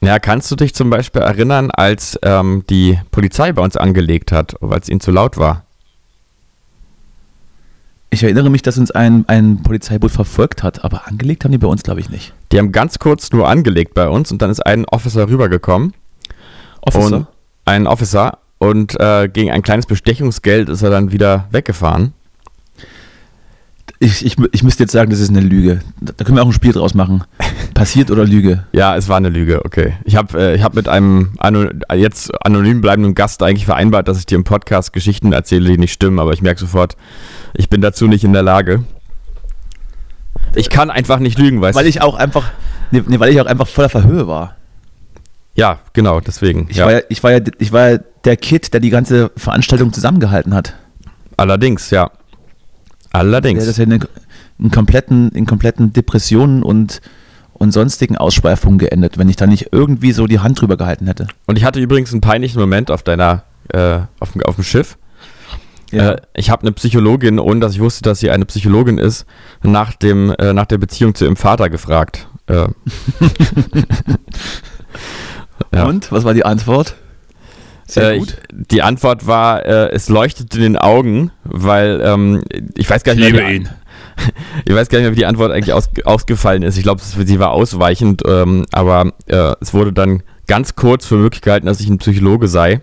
[0.00, 4.56] Ja, kannst du dich zum Beispiel erinnern, als ähm, die Polizei bei uns angelegt hat,
[4.60, 5.64] weil es ihnen zu laut war?
[8.12, 11.66] Ich erinnere mich, dass uns ein, ein Polizeiboot verfolgt hat, aber angelegt haben die bei
[11.66, 12.34] uns, glaube ich, nicht.
[12.52, 15.94] Die haben ganz kurz nur angelegt bei uns und dann ist ein Officer rübergekommen.
[16.82, 17.26] Und
[17.64, 22.12] ein Officer und äh, gegen ein kleines Bestechungsgeld ist er dann wieder weggefahren.
[23.98, 25.80] Ich, ich, ich müsste jetzt sagen, das ist eine Lüge.
[26.02, 27.24] Da da können wir auch ein Spiel draus machen.
[27.82, 28.62] Passiert oder Lüge?
[28.70, 29.94] Ja, es war eine Lüge, okay.
[30.04, 34.20] Ich habe äh, ich hab mit einem ano jetzt anonym bleibenden Gast eigentlich vereinbart, dass
[34.20, 36.96] ich dir im Podcast Geschichten erzähle, die nicht stimmen, aber ich merke sofort,
[37.54, 38.84] ich bin dazu nicht in der Lage.
[40.54, 41.90] Ich kann einfach nicht lügen, weißt Weil du?
[41.90, 42.52] ich auch einfach,
[42.92, 44.54] nee, nee, weil ich auch einfach voller Verhöhe war.
[45.56, 46.68] Ja, genau, deswegen.
[46.70, 46.84] Ich, ja.
[46.84, 50.54] war ja, ich, war ja, ich war ja der Kid, der die ganze Veranstaltung zusammengehalten
[50.54, 50.76] hat.
[51.36, 52.12] Allerdings, ja.
[53.10, 53.58] Allerdings.
[53.58, 54.06] Der das ja in,
[54.60, 57.00] in, kompletten, in kompletten Depressionen und,
[57.62, 61.28] und sonstigen Ausschweifungen geendet, wenn ich da nicht irgendwie so die Hand drüber gehalten hätte.
[61.46, 64.98] Und ich hatte übrigens einen peinlichen Moment auf deiner, äh, auf, dem, auf dem Schiff.
[65.92, 66.12] Ja.
[66.12, 69.26] Äh, ich habe eine Psychologin, ohne dass ich wusste, dass sie eine Psychologin ist,
[69.62, 72.26] nach, dem, äh, nach der Beziehung zu ihrem Vater gefragt.
[72.46, 72.66] Äh,
[75.74, 75.84] Ja.
[75.84, 76.96] Und, was war die Antwort?
[77.96, 82.42] Äh, ich, die Antwort war, äh, es leuchtet in den Augen, weil ähm,
[82.74, 83.68] ich weiß gar nicht Ich mehr, liebe wie,
[84.64, 86.76] ich weiß gar nicht mehr, wie die Antwort eigentlich aus, ausgefallen ist.
[86.76, 91.40] Ich glaube, sie war ausweichend, ähm, aber äh, es wurde dann ganz kurz für möglich
[91.42, 92.80] gehalten, dass ich ein Psychologe sei.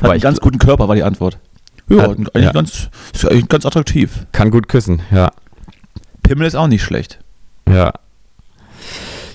[0.00, 1.38] Hat einen ganz guten Körper, war die Antwort.
[1.88, 2.52] Ja, Hat- eigentlich, ja.
[2.52, 4.26] Ganz, ist eigentlich ganz attraktiv.
[4.32, 5.30] kann gut küssen, ja.
[6.22, 7.18] Pimmel ist auch nicht schlecht.
[7.68, 7.92] Ja.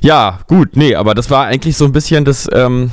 [0.01, 2.91] Ja, gut, nee, aber das war eigentlich so ein bisschen das, ähm,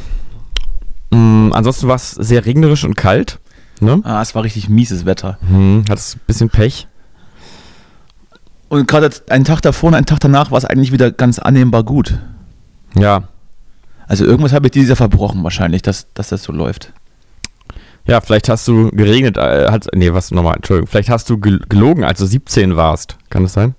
[1.11, 3.39] mh, ansonsten war es sehr regnerisch und kalt,
[3.81, 4.01] ne?
[4.05, 5.39] Ah, es war richtig mieses Wetter.
[5.49, 6.87] Hm, hat es ein bisschen Pech.
[8.69, 11.85] Und gerade einen Tag davor und einen Tag danach war es eigentlich wieder ganz annehmbar
[11.85, 12.19] gut.
[12.97, 13.25] Ja,
[14.07, 16.93] Also irgendwas habe ich dieses Jahr verbrochen wahrscheinlich, dass, dass das so läuft.
[18.07, 21.63] Ja, vielleicht hast du geregnet, äh, hat, nee, was nochmal, Entschuldigung, vielleicht hast du gel-
[21.69, 23.17] gelogen, als du 17 warst.
[23.31, 23.75] Kann das sein?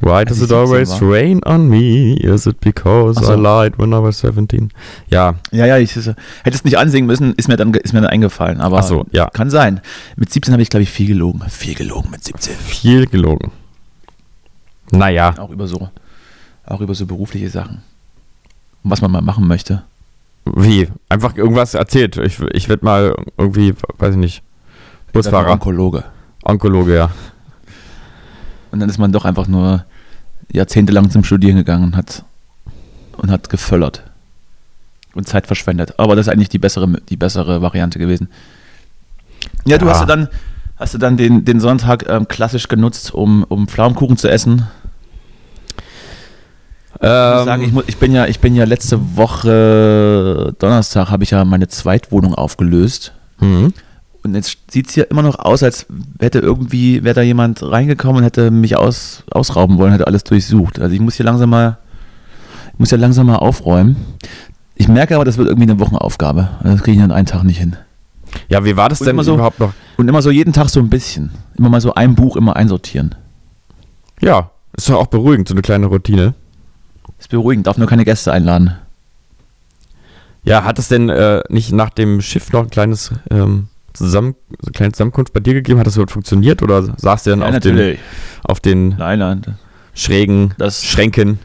[0.00, 1.10] Why does ich it 17 always war?
[1.10, 2.14] rain on me?
[2.14, 3.32] Is it because so.
[3.32, 4.70] I lied when I was 17?
[5.08, 8.10] Ja, Ja, ja, ich hätte es nicht ansingen müssen, ist mir dann, ist mir dann
[8.10, 8.60] eingefallen.
[8.60, 9.28] Aber so, ja.
[9.30, 9.80] kann sein.
[10.16, 11.42] Mit 17 habe ich, glaube ich, viel gelogen.
[11.48, 12.54] Viel gelogen mit 17.
[12.54, 13.50] viel gelogen.
[14.90, 15.88] Naja, Auch über so,
[16.64, 17.82] auch über so berufliche Sachen.
[18.84, 19.82] Und was man mal machen möchte.
[20.44, 20.88] wie?
[21.08, 22.16] Einfach irgendwas erzählt.
[22.18, 24.42] Ich, ich werde mal irgendwie, weiß ich nicht,
[25.12, 26.04] Busfahrer, Onkologe.
[26.44, 27.10] Onkologe, ja.
[28.70, 29.84] Und dann ist man doch einfach nur
[30.52, 32.24] jahrzehntelang zum Studieren gegangen und hat,
[33.16, 34.02] und hat geföllert.
[35.14, 35.94] Und Zeit verschwendet.
[35.98, 38.28] Aber das ist eigentlich die bessere, die bessere Variante gewesen.
[39.64, 39.92] Ja, du Ja.
[39.92, 40.28] hast ja dann,
[40.76, 44.66] hast du dann den, den Sonntag ähm, klassisch genutzt, um, um Pflaumenkuchen zu essen.
[47.00, 51.10] Ich muss Ähm, sagen, ich, mu- ich, bin ja, ich bin ja letzte Woche Donnerstag
[51.10, 53.12] habe ich ja meine Zweitwohnung aufgelöst.
[53.40, 53.72] mhm.
[54.28, 55.86] Und jetzt sieht es hier immer noch aus, als
[56.20, 60.78] hätte irgendwie, wäre da jemand reingekommen und hätte mich aus, ausrauben wollen, hätte alles durchsucht.
[60.80, 61.78] Also ich muss hier langsam mal,
[62.72, 63.96] ich muss ja langsam mal aufräumen.
[64.74, 66.48] Ich merke aber, das wird irgendwie eine Wochenaufgabe.
[66.62, 67.76] Das kriege ich an einem Tag nicht hin.
[68.48, 69.72] Ja, wie war das Und denn immer so- überhaupt noch?
[69.96, 71.30] Und immer so jeden Tag so ein bisschen.
[71.56, 73.14] Immer mal so ein Buch immer einsortieren.
[74.20, 76.34] Ja, ist doch auch beruhigend, so eine kleine Routine.
[77.18, 78.74] Ist beruhigend, darf nur keine Gäste einladen.
[80.44, 84.66] Ja, hat es denn äh, nicht nach dem Schiff noch ein kleines ähm, Zusammen so
[84.66, 85.78] eine kleine Zusammenkunft bei dir gegeben?
[85.78, 87.98] Hat das überhaupt funktioniert oder saß du dann auf, den,
[88.44, 89.42] auf den Nein, nein.
[89.94, 91.38] schrägen Das- Schränken?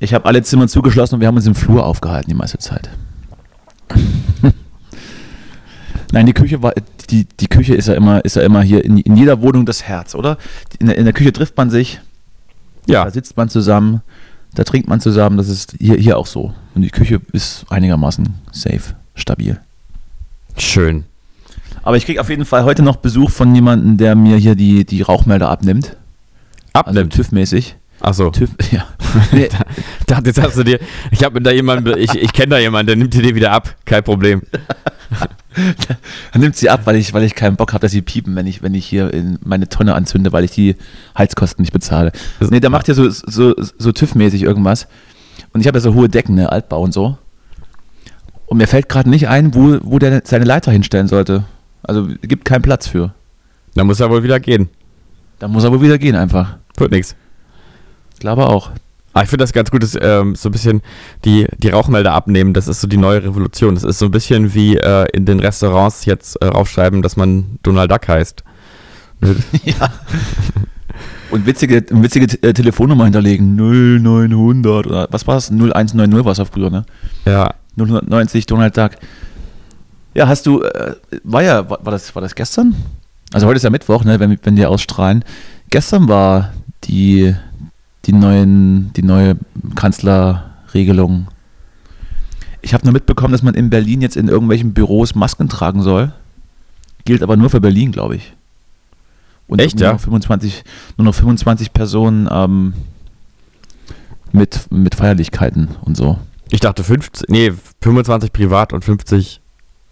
[0.00, 2.90] Ich habe alle Zimmer zugeschlossen und wir haben uns im Flur aufgehalten die meiste Zeit.
[6.12, 6.72] Nein, die Küche war,
[7.10, 9.82] die, die Küche ist ja immer, ist ja immer hier in, in jeder Wohnung das
[9.84, 10.36] Herz, oder?
[10.78, 12.00] In der, in der Küche trifft man sich,
[12.86, 14.02] Ja, da sitzt man zusammen,
[14.54, 16.52] da trinkt man zusammen, das ist hier, hier auch so.
[16.74, 19.58] Und die Küche ist einigermaßen safe, stabil.
[20.58, 21.04] schön.
[21.82, 24.84] Aber ich kriege auf jeden Fall heute noch Besuch von jemandem, der mir hier die,
[24.84, 25.96] die Rauchmelder abnimmt.
[26.72, 27.14] Also Abnimmt.
[27.14, 27.74] TÜV-mäßig.
[28.00, 28.30] Achso.
[28.30, 28.86] TÜV, ja.
[29.32, 29.48] Nee,
[30.06, 30.78] Da, jetzt hast du dir,
[31.10, 33.74] ich habe da jemanden, ich, ich kenne da jemanden, der nimmt die dir wieder ab.
[33.84, 34.42] Kein Problem.
[36.32, 38.46] Er nimmt sie ab, weil ich, weil ich keinen Bock habe, dass sie piepen, wenn
[38.46, 40.76] ich, wenn ich hier in meine Tonne anzünde, weil ich die
[41.16, 42.12] Heizkosten nicht bezahle.
[42.40, 44.86] Nee, der macht ja so, so, so TÜV-mäßig irgendwas.
[45.52, 47.18] Und ich habe ja so hohe Decken, ne, Altbau und so.
[48.46, 51.44] Und mir fällt gerade nicht ein, wo, wo der seine Leiter hinstellen sollte.
[51.82, 53.14] Also gibt keinen Platz für.
[53.74, 54.68] Da muss er wohl wieder gehen.
[55.38, 56.56] Da muss er wohl wieder gehen einfach.
[56.76, 57.16] Wird nix.
[58.14, 58.70] Ich glaube auch.
[59.14, 60.80] Ah, ich finde das ganz gut, dass, ähm, so ein bisschen
[61.24, 63.74] die, die Rauchmelder abnehmen, das ist so die neue Revolution.
[63.74, 67.58] Das ist so ein bisschen wie äh, in den Restaurants jetzt äh, raufschreiben, dass man
[67.62, 68.42] Donald Duck heißt.
[69.64, 69.92] ja.
[71.30, 73.54] Und witzige, witzige äh, Telefonnummer hinterlegen.
[73.56, 75.50] 0900 oder was war das?
[75.50, 76.84] 0190 war es ja früher, ne?
[77.26, 77.54] Ja.
[77.76, 78.92] 090 Donald Duck.
[80.14, 82.74] Ja, hast du, äh, war ja, war, war, das, war das gestern?
[83.32, 85.24] Also heute ist ja Mittwoch, ne, wenn, wenn wir ausstrahlen.
[85.70, 86.52] Gestern war
[86.84, 87.34] die,
[88.04, 89.36] die, neuen, die neue
[89.74, 91.28] Kanzlerregelung.
[92.60, 96.12] Ich habe nur mitbekommen, dass man in Berlin jetzt in irgendwelchen Büros Masken tragen soll.
[97.04, 98.34] Gilt aber nur für Berlin, glaube ich.
[99.48, 99.92] Und Echt, nur ja?
[99.92, 100.62] Noch 25,
[100.98, 102.74] nur noch 25 Personen ähm,
[104.30, 106.18] mit, mit Feierlichkeiten und so.
[106.50, 109.41] Ich dachte 50, nee, 25 privat und 50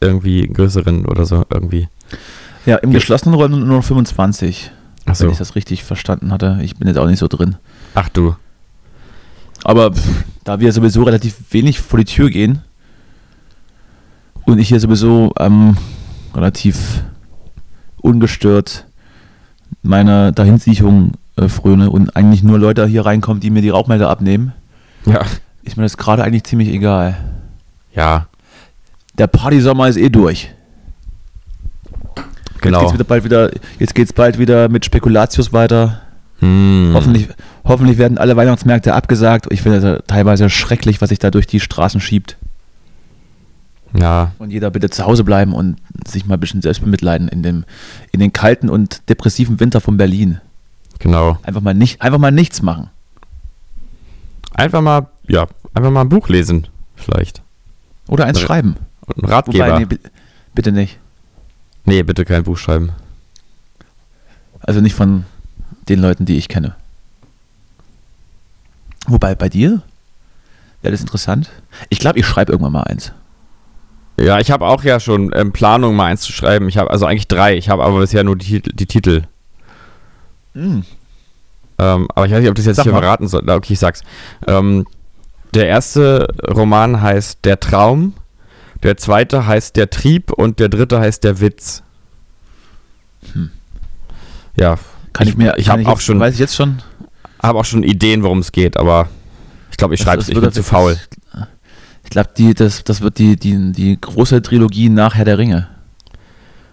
[0.00, 1.88] irgendwie in größeren oder so irgendwie.
[2.66, 4.70] Ja, im geschlossenen Räumen nur noch 25,
[5.06, 5.24] Achso.
[5.24, 6.58] wenn ich das richtig verstanden hatte.
[6.62, 7.56] Ich bin jetzt auch nicht so drin.
[7.94, 8.34] Ach du.
[9.64, 12.60] Aber pff, da wir sowieso relativ wenig vor die Tür gehen
[14.46, 15.76] und ich hier sowieso ähm,
[16.34, 17.02] relativ
[18.00, 18.86] ungestört
[19.82, 24.52] meiner Dahinsiechung äh, fröne und eigentlich nur Leute hier reinkommen, die mir die Rauchmelder abnehmen,
[25.06, 25.20] Ja.
[25.62, 27.16] ist mir das gerade eigentlich ziemlich egal.
[27.94, 28.26] Ja,
[29.20, 30.44] Der Partysommer ist eh durch.
[32.16, 32.80] Jetzt genau.
[32.80, 36.00] geht's wieder bald wieder, jetzt geht's bald wieder mit Spekulatius weiter.
[36.38, 36.92] Hm.
[36.94, 37.28] Hoffentlich,
[37.62, 39.48] hoffentlich werden alle Weihnachtsmärkte abgesagt.
[39.50, 42.38] Ich finde das teilweise schrecklich, was sich da durch die Straßen schiebt.
[43.92, 45.76] Ja, Und jeder bitte zu Hause bleiben und
[46.09, 47.64] sich mal ein bisschen selbst bemitleiden in dem,
[48.12, 50.40] in den kalten und depressiven Winter von Berlin.
[50.98, 51.37] genau.
[51.42, 52.88] Einfach mal nicht, einfach mal nichts machen.
[54.54, 57.42] Einfach mal, ja, einfach mal ein Buch lesen, vielleicht.
[58.09, 58.46] Oder eins Ja.
[58.46, 58.76] schreiben.
[59.16, 59.66] Einen Ratgeber.
[59.66, 60.01] Wobei, nee, nee, bi-
[60.55, 60.99] bitte nicht.
[61.85, 62.90] bitte kein Buch schreiben.
[64.61, 65.25] Also nicht von
[65.88, 66.75] den Leuten, die ich kenne.
[69.07, 69.83] Wobei, bei dir?
[70.83, 71.51] Wäre das interessant?
[71.88, 73.12] Ich glaube, ich schreibe irgendwann mal eins.
[74.18, 76.68] Ja, ich habe auch ja schon ähm, Planung, mal eins zu schreiben.
[76.68, 77.57] Ich habe also eigentlich drei.
[77.57, 79.23] Ich habe aber bisher nur die, Titel- die Titel.
[80.55, 80.85] Ähm,
[81.79, 83.01] aber ich weiß nicht, ob das jetzt Sag hier mal.
[83.01, 83.49] verraten soll.
[83.49, 84.03] Okay, ich sag's.
[84.46, 84.87] Ähm,
[85.55, 88.14] der erste Roman heißt Der Traum,
[88.83, 91.83] der zweite heißt Der Trieb und der dritte heißt Der Witz.
[93.33, 93.51] Hm.
[94.57, 94.77] Ja,
[95.12, 96.83] Kann ich, mir, ich habe auch jetzt- schon, Weiß ich jetzt schon?
[97.43, 99.09] habe auch schon Ideen, worum es geht, aber
[99.71, 100.29] ich glaube, ich schreibe es.
[100.29, 100.99] Ich wird bin zu das- faul.
[102.05, 105.69] Ich glaube, die, das, das wird die, die, die große Trilogie nach Herr der Ringe.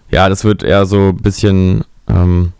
[0.09, 1.83] Ja, das wird eher so ein bisschen.
[2.07, 2.53] Ähm,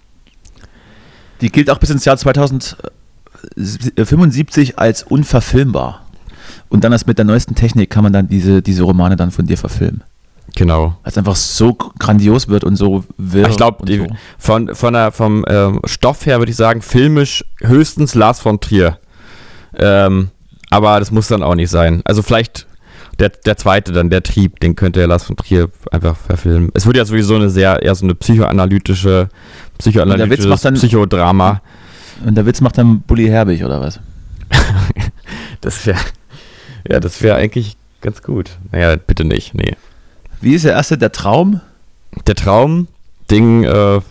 [1.42, 6.06] Die gilt auch bis ins Jahr 2075 als unverfilmbar.
[6.70, 9.46] Und dann erst mit der neuesten Technik kann man dann diese, diese Romane dann von
[9.46, 10.04] dir verfilmen.
[10.56, 10.98] genau.
[11.04, 13.48] Weil es einfach so grandios wird und so wirr.
[13.50, 14.08] Ich glaube, so.
[14.38, 18.98] von, von der, vom ähm, Stoff her würde ich sagen, filmisch höchstens Lars von Trier.
[19.78, 20.30] Ähm,
[20.70, 22.02] aber das muss dann auch nicht sein.
[22.06, 22.68] Also vielleicht
[23.20, 26.70] der, der zweite dann, der Trieb, den könnte Lars von Trier einfach verfilmen.
[26.74, 29.30] Es wird ja sowieso eine sehr, eher so eine psychoanalytische,
[29.78, 31.62] psychoanalytisches dann- Psychodrama.
[32.26, 34.00] Und der Witz macht dann Bully Herbig oder was?
[35.62, 35.98] Das wäre,
[36.88, 38.58] ja, das wäre eigentlich ganz gut.
[38.72, 39.76] Naja, bitte nicht, nee.
[40.42, 40.98] Wie ist der erste?
[40.98, 41.62] Der Traum?
[42.26, 42.88] Der Traum,
[43.30, 44.02] Ding, äh,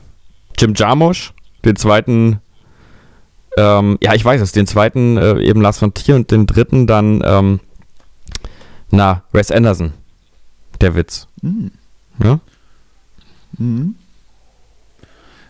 [0.59, 1.33] Jim Jarmusch,
[1.64, 2.40] den zweiten,
[3.57, 6.87] ähm, ja, ich weiß es, den zweiten äh, eben Lars von Trier und den dritten
[6.87, 7.61] dann, ähm,
[8.90, 9.92] na, Wes Anderson,
[10.81, 11.26] der Witz.
[11.42, 11.70] Hm.
[12.22, 12.40] Ja?
[13.59, 13.96] Mhm.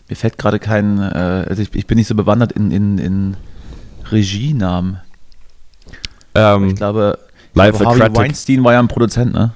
[0.09, 3.37] Mir fällt gerade kein, äh, also ich, ich bin nicht so bewandert in, in, in
[4.09, 5.01] Regienamen.
[6.37, 7.17] Ähm, Ich glaube,
[7.53, 8.17] Live aber Harvey Aquatic.
[8.21, 9.51] Weinstein war ja ein Produzent, ne?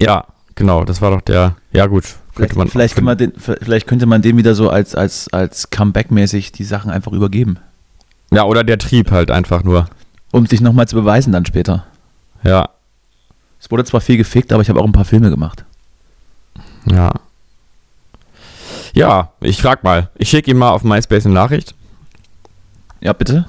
[0.00, 2.68] ja, genau, das war doch der, ja gut, Vielleicht, könnte man.
[2.68, 6.90] vielleicht, man den, vielleicht könnte man dem wieder so als, als, als Comeback-mäßig die Sachen
[6.90, 7.58] einfach übergeben.
[8.30, 9.86] ja, oder der Trieb halt einfach nur.
[10.32, 11.86] Um sich nochmal zu beweisen dann später.
[12.42, 12.68] Ja,
[13.60, 15.64] Es wurde zwar viel gefickt, aber ich habe auch ein paar Filme gemacht.
[16.90, 17.12] ja.
[18.94, 20.08] Ja, ich frag mal.
[20.14, 21.74] Ich schicke ihm mal auf MySpace eine Nachricht.
[23.02, 23.44] Ja, bitte?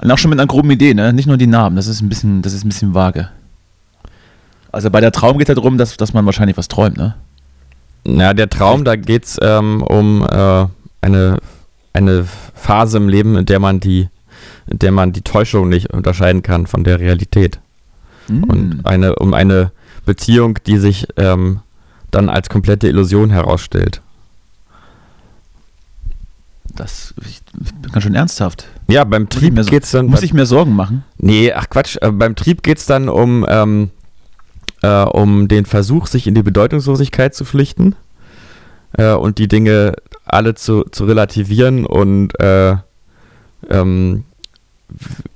[0.00, 1.12] Und auch schon mit einer groben Idee, ne?
[1.12, 3.30] Nicht nur die Namen, das ist ein bisschen, das ist ein bisschen vage.
[4.72, 7.14] Also bei der Traum geht es ja darum, dass, dass man wahrscheinlich was träumt, ne?
[8.06, 10.66] Ja, der Traum, da geht es ähm, um äh,
[11.00, 11.38] eine,
[11.92, 14.08] eine Phase im Leben, in der man die,
[14.66, 17.58] in der man die Täuschung nicht unterscheiden kann von der Realität.
[18.28, 18.44] Hm.
[18.44, 19.72] Und eine, um eine
[20.04, 21.60] Beziehung, die sich ähm,
[22.10, 24.02] dann als komplette Illusion herausstellt.
[26.76, 27.40] Das ich,
[27.82, 28.66] bin ganz schön ernsthaft.
[28.88, 30.06] Ja, beim ich Trieb so- geht's dann.
[30.06, 31.04] Muss ich mir Sorgen machen?
[31.18, 31.96] Nee, ach Quatsch.
[32.00, 33.90] Äh, beim Trieb geht es dann um, ähm,
[34.82, 37.94] äh, um den Versuch, sich in die Bedeutungslosigkeit zu flüchten
[38.96, 42.76] äh, und die Dinge alle zu, zu relativieren und äh,
[43.70, 44.24] ähm,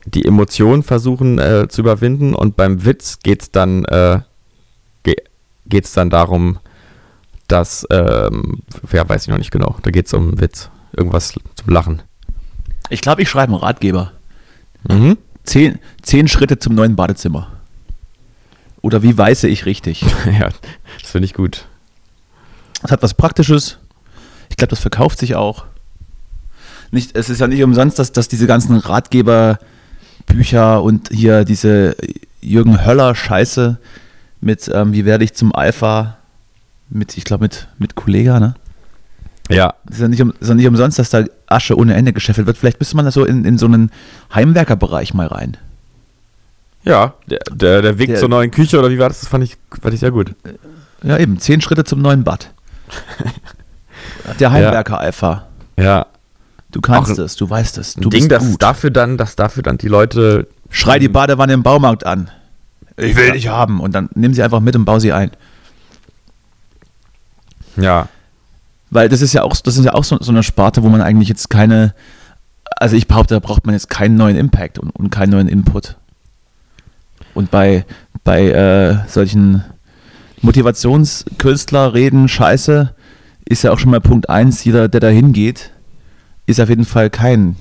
[0.04, 2.34] die Emotionen versuchen äh, zu überwinden.
[2.34, 4.20] Und beim Witz geht es dann, äh,
[5.02, 5.16] ge
[5.66, 6.58] geht's dann darum,
[7.48, 10.70] dass, ähm, ja, weiß ich noch nicht genau, da geht es um Witz.
[10.96, 12.02] Irgendwas zum Lachen.
[12.88, 14.12] Ich glaube, ich schreibe einen Ratgeber.
[14.88, 15.18] Mhm.
[15.44, 17.48] Zehn, zehn Schritte zum neuen Badezimmer.
[18.82, 20.02] Oder wie weiße ich richtig?
[20.26, 20.48] ja,
[21.00, 21.66] das finde ich gut.
[22.82, 23.78] Es hat was Praktisches.
[24.48, 25.64] Ich glaube, das verkauft sich auch.
[26.90, 31.96] Nicht, es ist ja nicht umsonst, dass, dass diese ganzen Ratgeberbücher und hier diese
[32.40, 33.78] Jürgen Höller-Scheiße
[34.40, 36.16] mit ähm, Wie werde ich zum Alpha
[36.88, 38.54] mit, ich glaube, mit, mit Kollega, ne?
[39.50, 42.12] Ja, Es ist ja, nicht um, ist ja nicht umsonst, dass da Asche ohne Ende
[42.12, 42.56] gescheffelt wird.
[42.56, 43.90] Vielleicht müsste man da so in, in so einen
[44.34, 45.56] Heimwerkerbereich mal rein.
[46.84, 49.20] Ja, der, der, der Weg Der- zur neuen Küche oder wie war das?
[49.20, 50.34] Das fand ich, fand ich sehr gut.
[51.02, 51.38] Ja, eben.
[51.40, 52.50] Zehn Schritte zum neuen Bad.
[54.38, 55.46] Der Heimwerker-Alpha.
[55.78, 56.06] Ja,
[56.72, 57.96] Du kannst Auch ein- es, du weißt es.
[57.96, 60.46] ein Du Ding, bist das dafür dann, dass dafür dann die Leute.
[60.70, 62.30] Schrei die Badewanne im Baumarkt an.
[62.96, 63.80] Ich will dich haben.
[63.80, 65.32] Und dann nimm sie einfach mit und bau sie ein.
[67.76, 68.08] Ja,
[68.90, 71.00] Weil das ist ja auch, das ist ja auch so, so eine Sparte, wo man
[71.00, 71.94] eigentlich jetzt keine,
[72.76, 75.96] also ich behaupte, da braucht man jetzt keinen neuen Impact und, und keinen neuen Input.
[77.34, 77.84] Und bei,
[78.24, 79.64] bei äh, solchen
[80.42, 82.94] Motivationskünstler reden, Scheiße,
[83.44, 85.70] ist ja auch schon mal Punkt 1, jeder, der da hingeht,
[86.46, 87.56] ist auf jeden Fall kein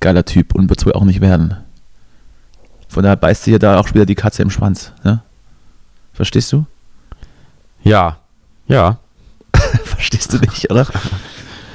[0.00, 1.56] geiler Typ und wird es wohl auch nicht werden.
[2.88, 4.92] Von daher beißt sich ja da auch wieder die Katze im Schwanz.
[5.04, 5.22] Ne?
[6.12, 6.66] Verstehst du?
[7.82, 8.18] Ja,
[8.68, 8.98] ja.
[10.02, 10.86] Verstehst du nicht, oder?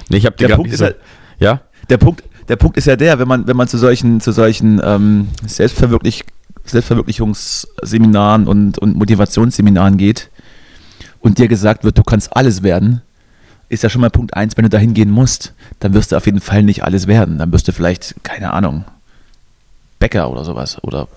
[0.09, 0.95] Nee, ich habe Der Punkt ist halt,
[1.37, 1.59] ja?
[1.89, 4.81] der Punkt, der Punkt ist ja der, wenn man, wenn man zu solchen, zu solchen
[4.81, 6.23] ähm, Selbstverwirklich,
[6.63, 10.29] Selbstverwirklichungsseminaren und, und Motivationsseminaren geht
[11.19, 13.01] und dir gesagt wird, du kannst alles werden,
[13.67, 16.25] ist ja schon mal Punkt eins, wenn du dahin gehen musst, dann wirst du auf
[16.25, 17.37] jeden Fall nicht alles werden.
[17.37, 18.85] Dann wirst du vielleicht, keine Ahnung,
[19.99, 21.09] Bäcker oder sowas oder,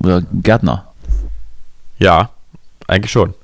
[0.00, 0.92] oder Gärtner.
[1.98, 2.30] Ja,
[2.86, 3.34] eigentlich schon.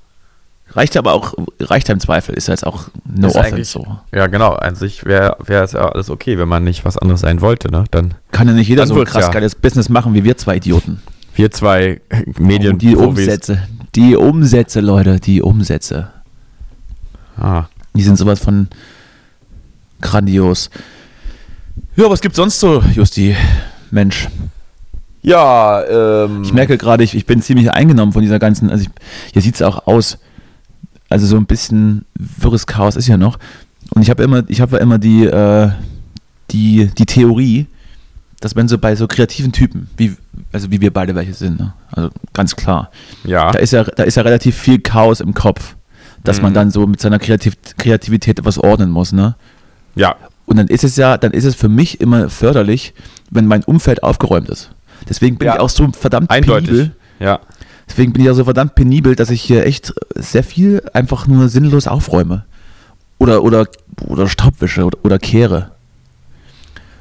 [0.73, 3.87] Reicht aber auch, reicht ja im Zweifel, ist ja jetzt auch no Ist offense so.
[4.15, 4.53] Ja, genau.
[4.53, 7.71] An sich wäre wär es ja alles okay, wenn man nicht was anderes sein wollte,
[7.71, 7.85] ne?
[7.91, 9.31] Dann Kann ja nicht jeder so krass ja.
[9.31, 11.03] geiles Business machen wie wir zwei Idioten.
[11.35, 12.01] wir zwei
[12.39, 12.79] Medien.
[12.79, 16.11] die Umsätze, die Umsätze, Leute, die Umsätze.
[17.37, 17.65] Ah.
[17.95, 18.69] Die sind sowas von
[20.01, 20.71] grandios.
[21.97, 23.35] Ja, was gibt's sonst so, Justi?
[23.91, 24.29] Mensch,
[25.23, 25.83] Ja,
[26.25, 26.43] ähm.
[26.45, 28.91] ich merke gerade, ich, ich bin ziemlich eingenommen von dieser ganzen, also ich,
[29.33, 30.19] hier sieht's auch aus,
[31.11, 33.39] also so ein bisschen wirres Chaos ist ja noch.
[33.95, 35.71] Und ich habe immer, ich habe immer die, äh,
[36.51, 37.67] die, die Theorie,
[38.41, 40.17] dass wenn so bei so kreativen Typen, wie,
[40.53, 41.75] also wie wir beide welche sind, ne?
[41.93, 42.91] also ganz klar,
[43.25, 43.51] ja.
[43.51, 45.77] da ist ja, da ist ja relativ viel Chaos im Kopf,
[46.25, 46.55] dass man Mhm.
[46.55, 49.35] dann so mit seiner Kreativ Kreativität etwas ordnen muss, ne?
[49.95, 50.17] ja.
[50.47, 52.93] Und dann ist es ja, dann ist es für mich immer förderlich,
[53.31, 54.71] wenn mein Umfeld aufgeräumt ist.
[55.09, 55.55] Deswegen bin Ja.
[55.55, 56.69] ich auch so verdammt Eindeutig.
[56.71, 56.95] penibel.
[57.21, 57.39] Ja.
[57.91, 61.49] Deswegen bin ich auch so verdammt penibel, dass ich hier echt sehr viel einfach nur
[61.49, 62.45] sinnlos aufräume.
[63.19, 63.67] Oder, oder,
[64.07, 65.73] oder Staubwische oder, oder kehre.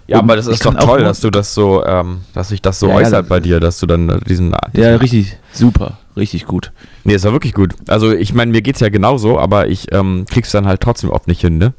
[0.07, 2.79] Ja, Und aber das ist doch toll, dass du das so, ähm, dass sich das
[2.79, 4.49] so Ja, ja, äußert das- bei dir, dass du dann äh, diesen.
[4.51, 6.71] Ja, diesen richtig, super, richtig gut.
[7.03, 7.75] Nee, ist ja wirklich gut.
[7.87, 11.27] Also ich meine, mir geht's ja genauso, aber ich ähm, krieg's dann halt trotzdem oft
[11.27, 11.73] nicht hin, ne?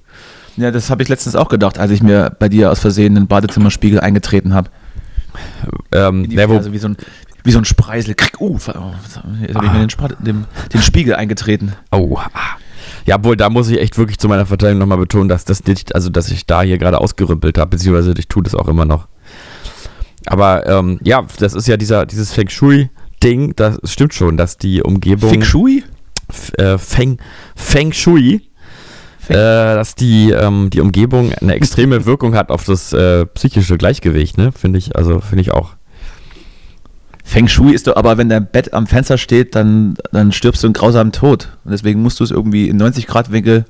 [0.57, 3.27] Ja, das habe ich letztens auch gedacht, als ich mir bei dir aus Versehen den
[3.27, 4.71] Badezimmerspiegel eingetreten habe.
[5.93, 6.97] Ähm, wo, also wie so ein,
[7.45, 8.15] wie so ein Spreisel.
[8.15, 11.73] Krieg, uh, oh, jetzt habe ich mir den, Spa- dem, den Spiegel eingetreten.
[11.93, 12.29] oh, ah.
[13.07, 15.95] Ja, obwohl, da muss ich echt wirklich zu meiner Verteidigung nochmal betonen, dass das nicht,
[15.95, 19.09] also dass ich da hier gerade ausgerümpelt habe, beziehungsweise ich tue das auch immer noch.
[20.27, 24.83] Aber ähm, ja, das ist ja dieser, dieses Feng Shui-Ding, das stimmt schon, dass die
[24.83, 25.31] Umgebung.
[25.31, 25.83] Feng Shui?
[26.59, 27.19] Äh, Feng,
[27.57, 28.43] Feng Shui,
[29.19, 33.79] Feng- Äh, dass die, ähm, die Umgebung eine extreme Wirkung hat auf das äh, psychische
[33.79, 34.53] Gleichgewicht, ne?
[34.53, 35.71] Finde ich, also finde ich auch.
[37.25, 40.67] Feng Shui ist doch, aber wenn dein Bett am Fenster steht, dann, dann stirbst du
[40.69, 41.49] einen grausamen Tod.
[41.65, 43.65] Und deswegen musst du es irgendwie in 90 Grad Winkel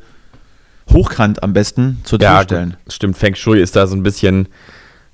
[0.91, 2.77] hochkant am besten zur Tür Ja, stellen.
[2.89, 3.17] stimmt.
[3.19, 4.49] Feng Shui ist da so ein bisschen,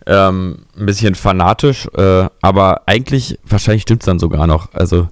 [0.06, 4.72] ähm, ein bisschen fanatisch, äh, aber eigentlich, wahrscheinlich stimmt es dann sogar noch.
[4.74, 5.08] Also,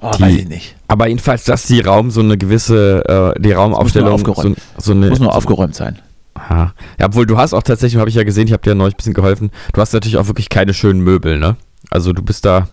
[0.00, 0.76] Oh, Die- weiß ich nicht.
[0.88, 4.58] aber jedenfalls, dass die Raum so eine gewisse, äh, die Raumaufstellung, so, aufgeräumt.
[4.76, 5.08] so eine.
[5.08, 5.98] Muss nur so, aufgeräumt sein.
[6.34, 6.74] Aha.
[6.98, 8.98] Ja, obwohl du hast auch tatsächlich, habe ich ja gesehen, ich habe dir neulich ein
[8.98, 11.56] bisschen geholfen, du hast natürlich auch wirklich keine schönen Möbel, ne?
[11.90, 12.68] Also du bist da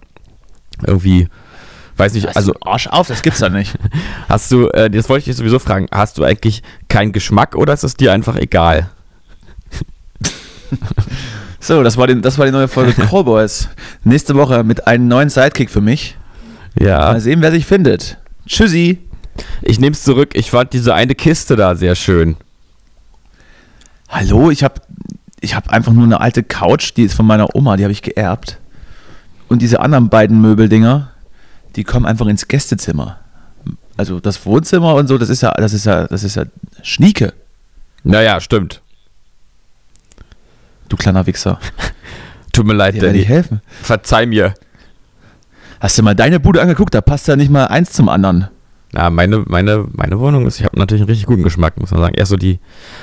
[0.86, 1.28] irgendwie,
[1.98, 3.78] weiß nicht, also Arsch auf, das gibt's doch nicht.
[4.30, 7.74] hast du, äh, das wollte ich dich sowieso fragen, hast du eigentlich keinen Geschmack oder
[7.74, 8.90] ist es dir einfach egal?
[11.64, 13.70] So, das war, die, das war die neue Folge Callboys.
[14.04, 16.18] Nächste Woche mit einem neuen Sidekick für mich.
[16.78, 16.98] Ja.
[16.98, 18.18] Mal sehen, wer sich findet.
[18.48, 18.98] Tschüssi.
[19.62, 22.36] Ich nehme es zurück, ich fand diese eine Kiste da sehr schön.
[24.12, 24.82] Hallo, ich habe
[25.40, 28.02] ich hab einfach nur eine alte Couch, die ist von meiner Oma, die habe ich
[28.02, 28.60] geerbt.
[29.48, 31.12] Und diese anderen beiden Möbeldinger,
[31.76, 33.18] die kommen einfach ins Gästezimmer.
[33.98, 36.44] Also das Wohnzimmer und so, das ist ja, das ist ja, das ist ja
[36.84, 37.34] Schnieke,
[38.04, 38.82] Naja, stimmt.
[40.90, 41.60] du kleiner Wichser.
[42.52, 43.20] Tut mir leid, Danny.
[43.20, 43.62] ich helfen.
[43.82, 44.54] Verzeih mir.
[45.80, 46.94] Hast du mal deine Bude angeguckt?
[46.94, 48.50] Da passt ja nicht mal eins zum anderen.
[48.94, 52.02] Na, meine, meine, meine Wohnung ist, ich habe natürlich einen richtig guten Geschmack, muss man
[52.02, 52.14] sagen.
[52.14, 52.60] Eher so die,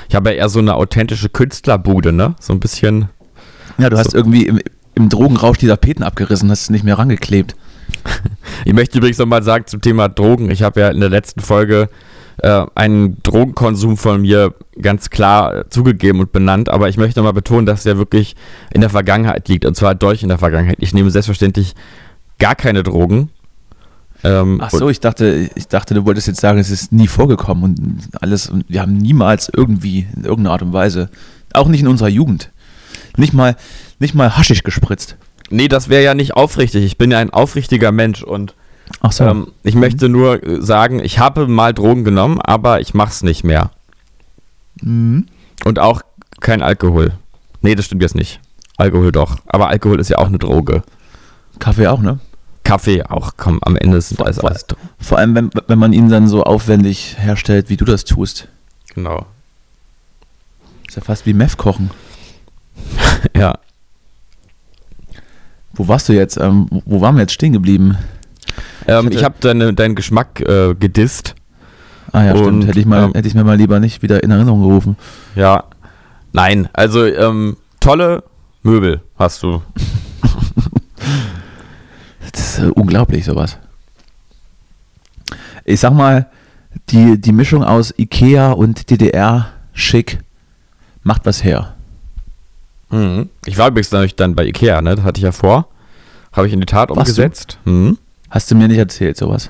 [0.07, 2.35] ich habe ja eher so eine authentische Künstlerbude, ne?
[2.39, 3.09] So ein bisschen,
[3.79, 4.17] Ja, du hast So.
[4.17, 4.59] irgendwie im,
[4.95, 7.55] im Drogenrausch die Tapeten abgerissen, hast es nicht mehr rangeklebt.
[8.65, 10.51] Ich möchte übrigens nochmal sagen zum Thema Drogen.
[10.51, 11.87] Ich habe ja in der letzten Folge
[12.43, 17.33] äh, einen Drogenkonsum von mir ganz klar äh, zugegeben und benannt, aber ich möchte nochmal
[17.33, 18.35] betonen, dass der wirklich
[18.73, 20.77] in der Vergangenheit liegt und zwar durch in der Vergangenheit.
[20.81, 21.73] Ich nehme selbstverständlich
[22.37, 23.29] gar keine Drogen.
[24.23, 27.63] Ähm, Ach so, ich dachte, ich dachte, du wolltest jetzt sagen, es ist nie vorgekommen
[27.63, 28.49] und alles.
[28.49, 31.09] Und wir haben niemals irgendwie in irgendeiner Art und Weise,
[31.53, 32.51] auch nicht in unserer Jugend,
[33.17, 33.55] nicht mal,
[33.99, 35.15] nicht mal Haschisch gespritzt.
[35.49, 36.83] Nee, das wäre ja nicht aufrichtig.
[36.83, 38.55] Ich bin ja ein aufrichtiger Mensch und
[39.09, 39.23] so.
[39.23, 43.43] Ähm, ich möchte nur äh, sagen, ich habe mal Drogen genommen, aber ich mach's nicht
[43.43, 43.71] mehr.
[44.81, 45.27] Mhm.
[45.65, 46.01] Und auch
[46.39, 47.13] kein Alkohol.
[47.61, 48.39] Nee, das stimmt jetzt nicht.
[48.77, 49.37] Alkohol doch.
[49.47, 50.83] Aber Alkohol ist ja auch eine Droge.
[51.59, 52.19] Kaffee auch, ne?
[52.69, 54.89] Kaffee auch, komm, am Ende sind alles Vor- alles Drogen.
[54.99, 58.47] Vor allem, wenn, wenn man ihn dann so aufwendig herstellt, wie du das tust.
[58.95, 59.25] Genau.
[60.87, 61.89] Ist ja fast wie Meth kochen.
[63.35, 63.55] Ja.
[65.73, 66.37] Wo warst du jetzt?
[66.37, 67.97] Ähm, wo- waren wir jetzt stehen geblieben?
[68.87, 71.35] Ähm, hatte- ich habe deine, deinen Geschmack äh, gedisst.
[72.11, 72.67] Ah ja, Und, stimmt.
[72.67, 74.97] Hätte ich, mal, ähm, hätte ich mir mal lieber nicht wieder in Erinnerung gerufen.
[75.35, 75.65] Ja.
[76.33, 78.23] Nein, also ähm, tolle
[78.63, 79.61] Möbel hast du.
[82.31, 83.57] Das ist äh, unglaublich, sowas.
[85.65, 86.27] Ich sag mal,
[86.89, 90.19] die, die Mischung aus Ikea und DDR-Schick
[91.03, 91.75] macht was her.
[92.89, 93.29] Mhm.
[93.45, 94.95] Ich war übrigens natürlich dann bei Ikea, ne?
[94.95, 95.67] Das hatte ich ja vor.
[96.31, 96.99] Habe ich in die Tat Warst du?
[97.21, 97.57] umgesetzt.
[97.65, 97.97] Mhm.
[98.29, 99.49] Hast du mir nicht erzählt, sowas?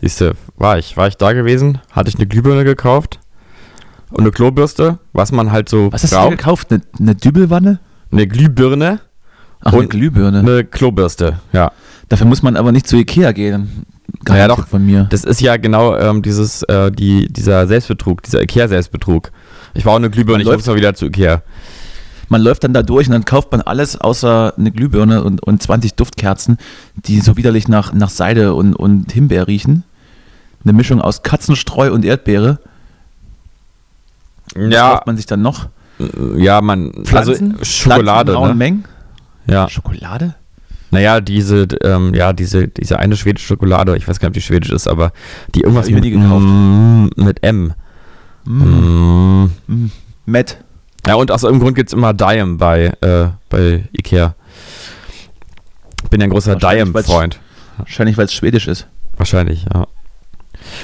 [0.00, 0.96] Siehst du, war ich.
[0.96, 3.18] War ich da gewesen, hatte ich eine Glühbirne gekauft
[4.10, 6.30] und eine Klobürste, was man halt so Was hast du braucht.
[6.30, 6.72] gekauft?
[6.72, 7.78] Eine, eine Dübelwanne?
[8.10, 9.00] Eine Glühbirne,
[9.62, 10.38] Ach, eine Und Glühbirne.
[10.40, 11.70] eine Klobürste, ja.
[12.10, 13.86] Dafür muss man aber nicht zu Ikea gehen.
[14.26, 14.66] Na ja, doch.
[14.66, 15.06] von mir.
[15.10, 19.30] Das ist ja genau ähm, dieses, äh, die, dieser Selbstbetrug, dieser Ikea-Selbstbetrug.
[19.74, 21.42] Ich war auch eine Glühbirne, Man ich muss mal wieder zu Ikea.
[22.28, 25.62] Man läuft dann da durch und dann kauft man alles außer eine Glühbirne und, und
[25.62, 26.58] 20 Duftkerzen,
[26.96, 29.84] die so widerlich nach, nach Seide und, und Himbeer riechen.
[30.64, 32.58] Eine Mischung aus Katzenstreu und Erdbeere.
[34.54, 35.68] Was Ja, kauft man sich dann noch?
[36.36, 37.52] ja, man, Pflanzen?
[37.52, 38.54] also Schokolade, Pflanzen in ne?
[38.54, 38.84] Mengen?
[39.46, 39.68] Ja.
[39.68, 40.34] Schokolade?
[40.90, 44.46] Naja, diese, ähm, ja, diese, diese eine schwedische Schokolade, ich weiß gar nicht, ob die
[44.46, 45.12] schwedisch ist, aber
[45.54, 46.44] die irgendwas mit, gekauft.
[46.44, 47.74] Mm, mit M.
[48.44, 48.62] Mm.
[48.62, 49.50] Mm.
[49.68, 49.90] Mm.
[50.26, 50.58] Matt.
[51.06, 54.34] Ja, und aus irgendeinem Grund gibt es immer Dime bei, äh, bei Ikea.
[56.10, 57.40] Bin ja ein großer Dime-Freund.
[57.78, 58.86] Wahrscheinlich, weil es schwedisch ist.
[59.16, 59.86] Wahrscheinlich, ja.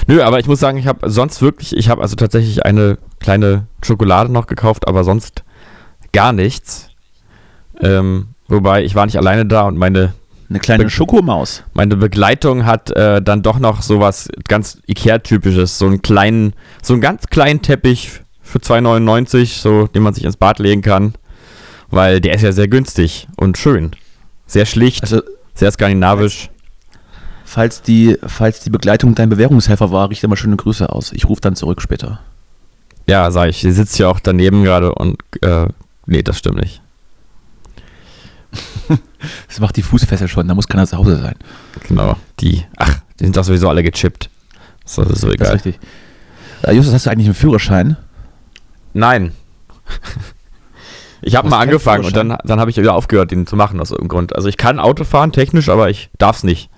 [0.07, 3.67] Nö, aber ich muss sagen, ich habe sonst wirklich, ich habe also tatsächlich eine kleine
[3.83, 5.43] Schokolade noch gekauft, aber sonst
[6.13, 6.89] gar nichts.
[7.79, 10.13] Ähm, wobei, ich war nicht alleine da und meine,
[10.49, 11.63] Eine kleine Be- Schokomaus.
[11.73, 17.01] meine Begleitung hat äh, dann doch noch sowas ganz Ikea-typisches, so einen kleinen, so einen
[17.01, 21.13] ganz kleinen Teppich für 2,99, so, den man sich ins Bad legen kann,
[21.89, 23.91] weil der ist ja sehr günstig und schön.
[24.45, 25.21] Sehr schlicht, Also,
[25.53, 26.49] sehr skandinavisch.
[27.43, 31.11] falls die, falls die Begleitung dein Bewährungshelfer war, richte mal schöne Grüße aus.
[31.11, 32.19] Ich rufe dann zurück später.
[33.09, 33.59] Ja, sag ich.
[33.61, 35.67] Sie sitzt ja auch daneben gerade und äh,
[36.05, 36.81] nee, das stimmt nicht.
[39.47, 41.35] Das macht die Fußfessel schon, da muss keiner zu Hause sein.
[41.87, 42.15] Genau.
[42.39, 44.29] Die, ach, die sind doch sowieso alle gechippt.
[44.85, 45.47] Ist doch so Das egal.
[45.47, 45.79] ist richtig.
[46.63, 47.97] Äh, Justus, hast du eigentlich einen Führerschein?
[48.93, 49.33] Nein.
[51.21, 53.89] Ich habe mal angefangen und dann, dann habe ich wieder aufgehört, den zu machen aus
[53.91, 54.35] irgendeinem Grund.
[54.35, 56.69] Also ich kann Auto fahren, technisch, aber ich darf es nicht.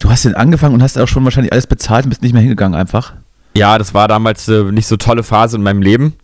[0.00, 2.42] Du hast den angefangen und hast auch schon wahrscheinlich alles bezahlt und bist nicht mehr
[2.42, 3.12] hingegangen einfach.
[3.54, 6.14] Ja, das war damals äh, nicht so tolle Phase in meinem Leben.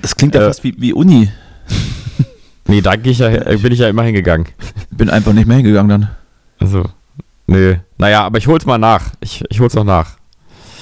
[0.00, 1.30] Das klingt ja Äh, fast wie, wie Uni.
[2.66, 4.46] Nee, da ich ja, äh, bin ich ja immer hingegangen.
[4.90, 6.10] Bin einfach nicht mehr hingegangen dann.
[6.60, 6.84] Also,
[7.46, 7.80] nee.
[7.98, 9.10] Naja, aber ich hol's mal nach.
[9.20, 10.16] Ich, ich hol's noch nach.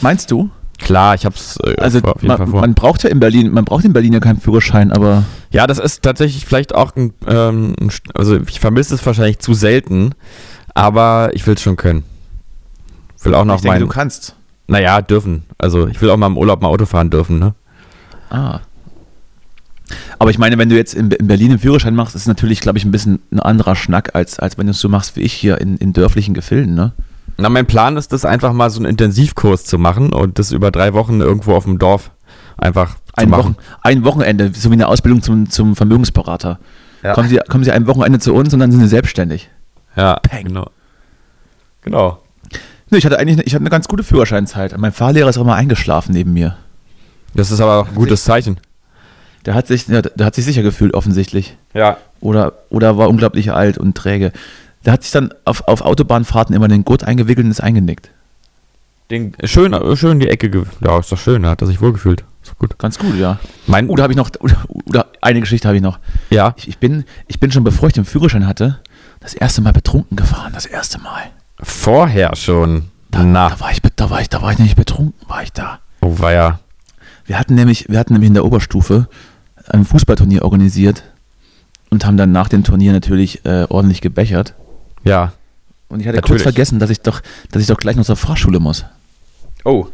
[0.02, 0.50] Meinst du?
[0.78, 2.60] Klar, ich hab's äh, Also auf jeden man, Fall vor.
[2.62, 5.78] man braucht ja in Berlin, man braucht in Berlin ja keinen Führerschein, aber Ja, das
[5.78, 7.74] ist tatsächlich vielleicht auch ein, ähm,
[8.14, 10.14] also ich vermisse es wahrscheinlich zu selten,
[10.74, 12.04] aber ich will es schon können.
[13.22, 14.36] Will auch noch ich denke, mein, du kannst.
[14.68, 15.42] naja, dürfen.
[15.58, 17.54] Also ich will auch mal im Urlaub mal Auto fahren dürfen, ne?
[18.30, 18.60] Ah.
[20.18, 22.61] Aber ich meine, wenn du jetzt in, in Berlin einen Führerschein machst, ist es natürlich,
[22.61, 25.20] glaube ich, ein bisschen ein anderer Schnack, als, als wenn du es so machst wie
[25.20, 26.93] ich hier in, in dörflichen Gefilden, ne?
[27.36, 30.70] Na, mein Plan ist es einfach mal so einen Intensivkurs zu machen und das über
[30.70, 32.11] drei Wochen irgendwo auf dem Dorf
[32.59, 33.43] einfach zu Ein, machen.
[33.43, 36.59] Wochen, ein Wochenende, so wie eine Ausbildung zum, zum Vermögensberater.
[37.03, 37.14] Ja.
[37.14, 39.49] Kommen, Sie, kommen Sie ein Wochenende zu uns und dann sind Sie selbstständig.
[39.97, 40.49] Ja, Peng.
[40.49, 40.70] genau.
[41.82, 42.22] Genau.
[42.91, 44.76] Nö, ich hatte eigentlich eine, ich hatte eine ganz gute Führerscheinzeit.
[44.76, 46.57] Mein Fahrlehrer ist auch mal eingeschlafen neben mir.
[47.34, 48.59] Das ist aber auch ein gutes Zeichen.
[49.47, 51.57] Der hat sich, ja, der hat sich sicher gefühlt, offensichtlich.
[51.74, 51.97] Ja.
[52.20, 54.32] Oder, oder war unglaublich alt und träge.
[54.84, 58.11] Der hat sich dann auf, auf Autobahnfahrten immer den Gurt eingewickelt und ist eingenickt.
[59.11, 60.66] Den, schön, schön die Ecke.
[60.80, 62.22] Ja, ist doch schön, da hat er sich wohlgefühlt.
[62.43, 62.78] Ist doch gut.
[62.78, 63.38] Ganz gut, ja.
[63.66, 65.99] Mein, Oh, da habe ich noch, oder, oder eine Geschichte habe ich noch.
[66.30, 66.55] ja.
[66.57, 68.78] Ich, ich, bin, ich bin schon, bevor ich den Führerschein hatte,
[69.20, 70.53] das erste Mal betrunken gefahren.
[70.55, 71.22] Das erste Mal.
[71.62, 72.84] Vorher schon.
[73.11, 75.53] Da, Na, da war ich, da war ich, da war ich nicht betrunken, war ich
[75.53, 75.80] da.
[76.01, 76.61] oh war ja.
[77.26, 79.09] Wir hatten nämlich, wir hatten nämlich in der Oberstufe
[79.70, 81.04] ein Fußballturnier organisiert
[81.90, 84.54] und haben dann nach dem Turnier natürlich äh, ordentlich gebechert.
[85.04, 85.32] Ja.
[85.88, 86.42] Und ich hatte Natürlich.
[86.42, 88.84] kurz vergessen, dass ich doch, dass ich doch gleich noch zur Fahrschule muss.
[89.64, 89.86] Oh.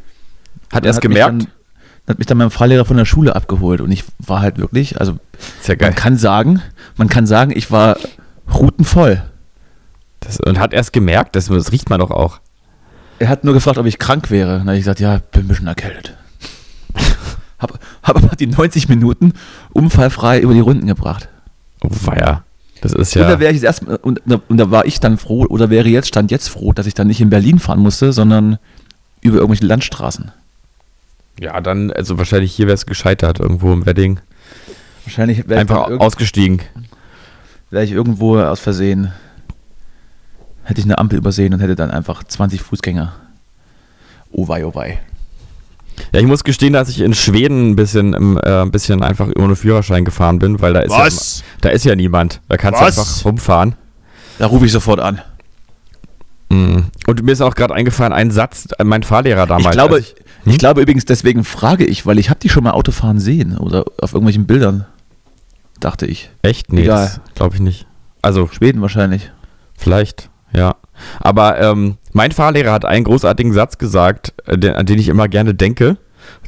[0.73, 1.35] Hat er es gemerkt?
[1.35, 1.53] Mich dann,
[2.09, 5.19] hat mich dann mein Fahrlehrer von der Schule abgeholt und ich war halt wirklich, also
[5.67, 5.91] ja geil.
[5.91, 6.63] man kann sagen,
[6.97, 7.97] man kann sagen, ich war
[8.53, 9.23] rutenvoll.
[10.21, 12.41] Das, und hat erst gemerkt, das, das riecht man doch auch.
[13.19, 14.59] Er hat nur gefragt, ob ich krank wäre.
[14.59, 16.17] Dann habe ich gesagt, ja, bin ein bisschen erkältet.
[17.59, 19.33] Hab, hab aber die 90 Minuten
[19.73, 21.29] unfallfrei über die Runden gebracht.
[21.83, 22.45] Oh, weia.
[22.83, 23.29] Das ist Und ja.
[23.29, 26.31] da wäre ich erst und, und da war ich dann froh oder wäre jetzt stand
[26.31, 28.59] jetzt froh, dass ich dann nicht in Berlin fahren musste, sondern
[29.23, 30.31] über irgendwelche Landstraßen.
[31.41, 34.21] Ja, dann, also wahrscheinlich hier wäre es gescheitert, irgendwo im Wedding.
[35.05, 36.61] Wahrscheinlich wäre ich, Einfach ausgestiegen.
[37.71, 39.13] wär ich irgendwo aus Versehen
[40.67, 43.15] hätte ich eine Ampel übersehen und hätte dann einfach 20 Fußgänger.
[44.33, 44.99] Oh wei, oh wei.
[46.13, 49.29] Ja, ich muss gestehen, dass ich in Schweden ein bisschen, im, äh, ein bisschen einfach
[49.39, 51.39] ohne Führerschein gefahren bin, weil da ist, Was?
[51.41, 52.41] Ja, da ist ja niemand.
[52.49, 52.95] Da kannst Was?
[52.97, 53.75] du einfach rumfahren.
[54.39, 55.21] Da rufe ich sofort an.
[56.51, 56.85] Mhm.
[57.07, 59.65] Und mir ist auch gerade eingefallen, ein Satz, äh, mein Fahrlehrer damals.
[59.67, 60.59] ich glaube, ich, Hm?
[60.59, 64.13] glaube übrigens, deswegen frage ich, weil ich habe die schon mal Autofahren sehen oder auf
[64.13, 64.87] irgendwelchen Bildern.
[65.81, 66.31] Dachte ich.
[66.43, 66.73] echt?
[66.73, 66.85] Nee,
[67.35, 67.87] glaube ich nicht.
[68.23, 69.31] Also, Schweden wahrscheinlich.
[69.77, 70.77] vielleicht, ja.
[71.21, 75.29] Aber ähm, mein Fahrlehrer hat einen großartigen Satz gesagt, äh, den, an den ich immer
[75.29, 75.97] gerne denke,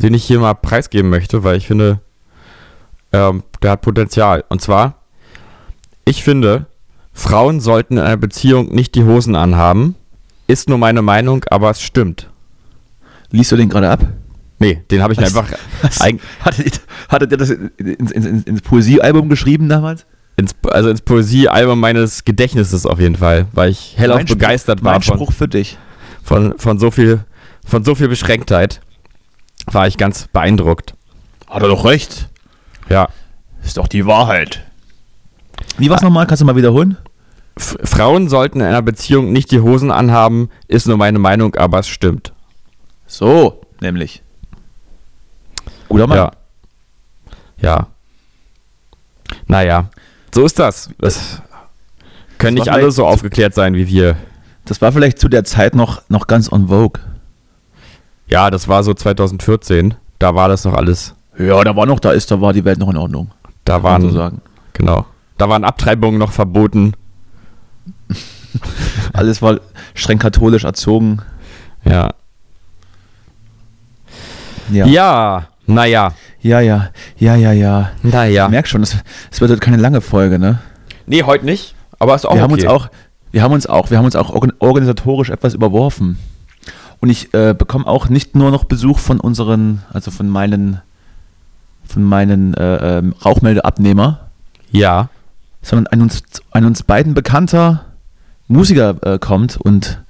[0.03, 2.01] den ich hier mal preisgeben möchte, weil ich finde,
[3.13, 4.45] ähm, der hat Potenzial.
[4.49, 5.03] Und zwar,
[6.05, 6.67] ich finde,
[7.13, 9.97] Frauen sollten in einer Beziehung nicht die Hosen anhaben.
[10.47, 12.31] Ist nur meine Meinung, aber es stimmt.
[13.31, 14.07] Liest du den gerade ab?
[14.59, 15.27] Nee, den habe ich Was?
[15.27, 16.01] einfach Was?
[16.41, 16.73] Hattet ihr,
[17.09, 20.07] hattet ihr das ins, ins, ins Poesiealbum geschrieben damals?
[20.39, 24.83] Ins, also ins Poesiealbum meines Gedächtnisses auf jeden Fall, weil ich hellauf Mein Spruch- begeistert
[24.85, 25.77] war Mein von, Spruch für dich.
[26.23, 27.25] von, von, so viel,
[27.67, 28.81] von so viel Beschränktheit.
[29.67, 30.95] War ich ganz beeindruckt.
[31.49, 32.29] Hat er doch recht.
[32.89, 33.09] Ja.
[33.63, 34.65] Ist doch die Wahrheit.
[35.77, 36.27] Wie war's nochmal?
[36.27, 36.97] Kannst du mal wiederholen?
[37.57, 41.81] F Frauen sollten in einer Beziehung nicht die Hosen anhaben, ist nur meine Meinung, aber
[41.81, 42.33] es stimmt.
[43.09, 44.23] So, nämlich.
[45.89, 46.17] Guter Mann.
[46.19, 46.31] Ja.
[47.61, 47.87] Ja.
[49.47, 49.91] Naja,
[50.35, 50.91] so ist das.
[50.99, 51.43] Das
[52.39, 54.17] können Das nicht war alle so aufgeklärt sein wie wir.
[54.65, 57.01] Das war vielleicht zu der Zeit noch, noch ganz on vogue.
[58.29, 59.95] Ja, das war so 2014.
[60.19, 61.15] Da war das noch alles.
[61.39, 63.31] Ja, da war noch, da ist, da war die Welt noch in Ordnung.
[63.65, 64.41] Da waren, so sagen.
[64.73, 65.07] genau.
[65.39, 66.95] Da waren Abtreibungen noch verboten.
[69.13, 69.61] Alles war
[69.95, 71.23] streng katholisch erzogen.
[71.85, 72.11] Ja.
[74.71, 74.87] Ja.
[74.87, 76.13] Ja, naja.
[76.41, 77.91] Ja, ja, ja, ja, ja.
[78.03, 78.45] Naja.
[78.47, 78.95] Ich merke schon, es
[79.41, 80.59] wird heute keine lange Folge, ne?
[81.07, 81.75] Nee, heute nicht.
[81.99, 82.63] Aber ist auch wir haben okay.
[82.67, 82.89] uns auch,
[83.33, 86.19] wir haben uns auch, wir haben uns auch organ- organisatorisch etwas überworfen.
[87.01, 90.81] Und ich äh, bekomme auch nicht nur noch Besuch von unseren, also von meinen,
[91.85, 94.29] von meinen äh, ähm, Rauchmeldeabnehmer,
[94.73, 95.09] Ja.
[95.63, 97.85] sondern ein uns, ein uns beiden bekannter
[98.49, 100.03] Musiker äh, kommt und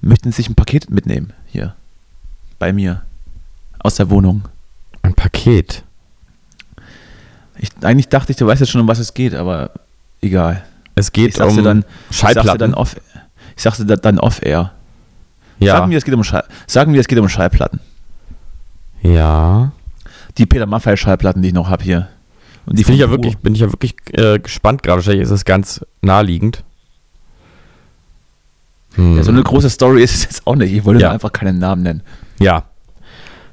[0.00, 1.74] möchte sich ein Paket mitnehmen hier
[2.58, 3.02] bei mir
[3.78, 4.42] aus der Wohnung.
[5.44, 5.84] Paket.
[7.58, 9.70] Ich, eigentlich dachte ich, du weißt jetzt schon, um was es geht, aber
[10.20, 10.64] egal.
[10.96, 12.58] Es geht Ich sag's um dann, ich sag's dir Schallplatten.
[12.58, 12.96] dann off,
[13.56, 14.72] ich sag's dir dann off-air.
[15.58, 15.76] ja.
[15.78, 17.80] Sagen wir, es geht um Schall, sagen wir, es geht um Schallplatten.
[19.02, 19.72] ja.
[20.36, 22.08] Die Peter Maffay Schallplatten, die ich noch habe hier.
[22.66, 24.96] Und die bin ich ja wirklich, bin ich ja wirklich äh, gespannt gerade.
[24.96, 26.64] Wahrscheinlich ist es ganz naheliegend.
[28.96, 29.16] Hm.
[29.16, 30.72] Ja, so eine große Story ist es jetzt auch nicht.
[30.72, 31.12] Ich wollte Ja.
[31.12, 32.02] einfach keinen Namen nennen.
[32.40, 32.64] Ja.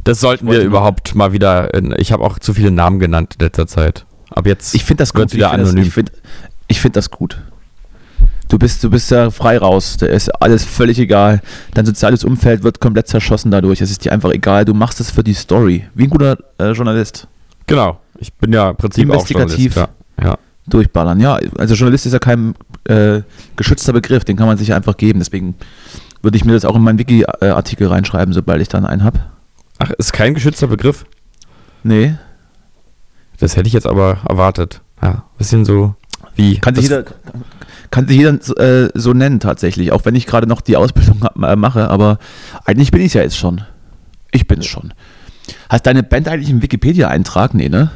[0.04, 1.74] Das sollten wir überhaupt mal wieder.
[1.74, 4.06] In, ich habe auch zu viele Namen genannt in letzter Zeit.
[4.30, 4.74] Ab jetzt.
[4.74, 5.34] Ich finde das gut.
[5.34, 5.88] wieder ich finde das, anonym.
[5.88, 6.12] ich find,
[6.68, 7.42] ich find das gut.
[8.48, 9.98] Du bist, du bist ja frei raus.
[9.98, 11.42] Da ist alles völlig egal.
[11.74, 13.80] Dein soziales Umfeld wird komplett zerschossen dadurch.
[13.82, 14.66] Es ist dir einfach egal.
[14.66, 15.88] Du machst es für die Story.
[15.94, 17.28] Wie ein guter äh, Journalist.
[17.68, 18.00] genau.
[18.20, 19.72] Ich bin ja im Prinzip Investigativ.
[19.72, 20.26] Auch Journalist, ja.
[20.28, 20.38] ja.
[20.68, 21.20] Durchballern.
[21.20, 22.54] Ja, also Journalist ist ja kein
[22.88, 23.22] äh,
[23.56, 24.26] geschützter Begriff.
[24.26, 25.20] Den kann man sich ja einfach geben.
[25.20, 25.56] Deswegen
[26.22, 29.22] würde ich mir das auch in meinen Wiki-Artikel reinschreiben, sobald ich dann einen habe.
[29.84, 31.06] Ach, ist kein geschützter Begriff?
[31.82, 32.14] Nee.
[33.40, 34.82] Das hätte ich jetzt aber erwartet.
[35.02, 35.96] Ja, bisschen so
[36.36, 36.60] wie.
[36.60, 37.04] Kann sich jeder,
[37.90, 41.28] kann sich jeder so, äh, so nennen tatsächlich, auch wenn ich gerade noch die Ausbildung
[41.44, 42.20] äh, mache, aber
[42.64, 43.62] eigentlich bin ich ja jetzt schon.
[44.30, 44.94] Ich bin's schon.
[45.68, 47.56] Hat deine Band eigentlich einen Wikipedia-Eintrag?
[47.56, 47.90] Nee, ne?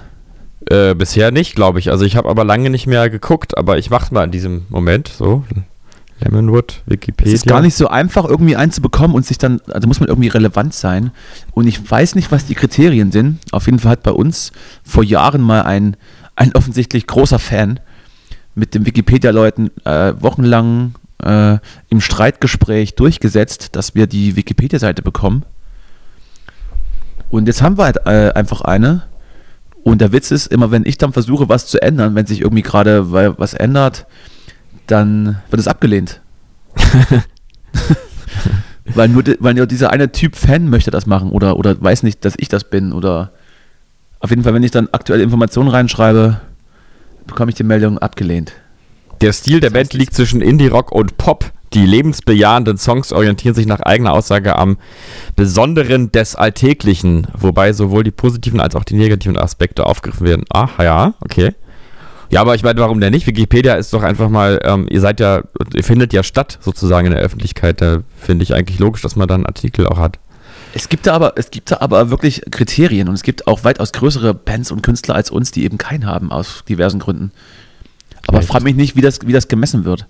[0.68, 1.92] Äh, bisher nicht, glaube ich.
[1.92, 5.08] Also ich habe aber lange nicht mehr geguckt, aber ich mache mal in diesem Moment
[5.08, 5.44] so.
[6.20, 7.34] Lemonwood, Wikipedia.
[7.34, 10.00] Es ist gar nicht so einfach, irgendwie einen zu bekommen und sich dann, also muss
[10.00, 11.12] man irgendwie relevant sein.
[11.52, 13.40] Und ich weiß nicht, was die Kriterien sind.
[13.52, 14.52] Auf jeden Fall hat bei uns
[14.84, 15.98] vor Jahren mal ein,
[16.36, 17.80] ein offensichtlich großer Fan
[18.56, 21.58] mit den Wikipedia-Leuten äh, wochenlang äh,
[21.90, 25.44] im Streitgespräch durchgesetzt, dass wir die Wikipedia-Seite bekommen.
[27.30, 29.04] Und jetzt haben wir halt äh, einfach eine.
[29.84, 32.64] Und der Witz ist, immer wenn ich dann versuche, was zu ändern, wenn sich irgendwie
[32.64, 34.08] gerade was ändert,
[34.88, 36.22] dann wird es abgelehnt.
[38.86, 42.26] weil, nur weil nur dieser eine Typ Fan möchte das machen oder, oder weiß nicht,
[42.26, 42.94] dass ich das bin.
[42.94, 43.32] Oder
[44.20, 46.42] auf jeden Fall, wenn ich dann aktuelle Informationen reinschreibe,
[47.28, 48.54] bekomme ich die Meldung abgelehnt.
[49.22, 53.82] Der Stil der Band liegt zwischen Indie-Rock und Pop, Die lebensbejahenden Songs orientieren sich nach
[53.82, 54.78] eigener Aussage am
[55.36, 60.46] Besonderen des Alltäglichen, wobei sowohl die positiven als auch die negativen Aspekte aufgegriffen werden.
[60.50, 61.54] Ach ja, okay.
[62.30, 63.28] Ja, aber ich meine, warum denn nicht?
[63.28, 67.14] Wikipedia ist doch einfach mal, ähm, ihr seid ja, ihr findet ja statt sozusagen in
[67.14, 67.82] der Öffentlichkeit.
[67.82, 70.20] Da finde ich eigentlich logisch, dass man dann einen Artikel auch hat.
[70.74, 73.94] Es gibt da aber, es gibt da aber wirklich Kriterien und es gibt auch weitaus
[73.94, 77.32] größere Bands und Künstler als uns, die eben keinen haben, aus diversen Gründen.
[78.28, 78.48] Aber Echt?
[78.48, 80.08] frag mich nicht, wie das, wie das gemessen wird.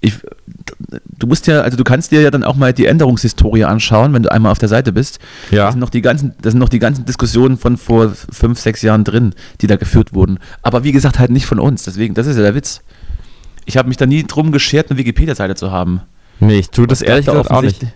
[0.00, 0.18] Ich,
[1.18, 4.22] du musst ja, also du kannst dir ja dann auch mal die Änderungshistorie anschauen, wenn
[4.22, 5.18] du einmal auf der Seite bist.
[5.50, 5.70] Da Ja.
[5.70, 9.04] sind noch die ganzen, da sind noch die ganzen Diskussionen von vor fünf, sechs Jahren
[9.04, 10.38] drin, die da geführt wurden.
[10.62, 11.84] Aber wie gesagt, halt nicht von uns.
[11.84, 12.80] Deswegen, das ist ja der Witz.
[13.64, 16.00] Ich habe mich da nie drum geschert, eine Wikipedia-Seite zu haben.
[16.40, 17.86] Nee, ich tue das ehrlich da gesagt auch nicht.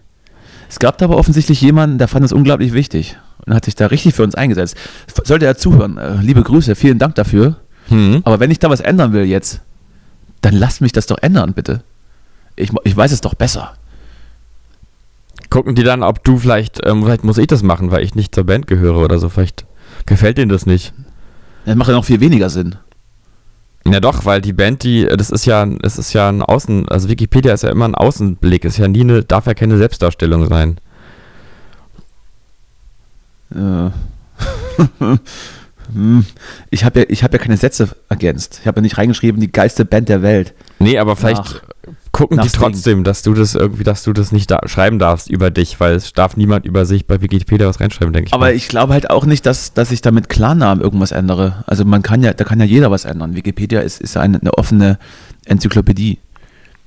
[0.68, 3.86] Es gab da aber offensichtlich jemanden, der fand es unglaublich wichtig und hat sich da
[3.86, 4.76] richtig für uns eingesetzt.
[5.24, 7.56] Sollte er zuhören, äh, liebe Grüße, vielen Dank dafür.
[7.88, 8.20] Hm.
[8.24, 9.60] Aber wenn ich da was ändern will jetzt,
[10.42, 11.82] dann lasst mich das doch ändern, bitte.
[12.56, 13.74] Ich, ich weiß es doch besser.
[15.50, 18.34] Gucken die dann, ob du vielleicht, ähm, vielleicht muss ich das machen, weil ich nicht
[18.34, 19.28] zur Band gehöre oder so.
[19.28, 19.64] Vielleicht
[20.06, 20.92] gefällt denen das nicht.
[21.64, 22.76] Das macht ja noch viel weniger Sinn.
[23.84, 27.08] Ja doch, weil die Band, die, das ist ja, es ist ja ein Außen, also
[27.08, 30.78] Wikipedia ist ja immer ein Außenblick, ist ja nie eine, darf ja keine Selbstdarstellung sein.
[33.54, 33.90] Äh.
[35.94, 36.26] Hm.
[36.70, 38.58] ich habe ja, ich hab ja keine Sätze ergänzt.
[38.60, 40.52] Ich habe ja nicht reingeschrieben, die geilste Band der Welt.
[40.80, 41.62] Nee, aber vielleicht Nach-
[42.16, 45.50] gucken die trotzdem, dass du das irgendwie, dass du das nicht da schreiben darfst über
[45.50, 48.32] dich, weil es darf niemand über sich bei Wikipedia was reinschreiben, denke ich.
[48.32, 48.54] Aber mal.
[48.54, 51.62] ich glaube halt auch nicht, dass, dass ich da mit Klarnamen irgendwas ändere.
[51.66, 53.36] Also man kann ja, da kann ja jeder was ändern.
[53.36, 54.98] Wikipedia ist, ist ja eine, eine offene
[55.44, 56.18] Enzyklopädie.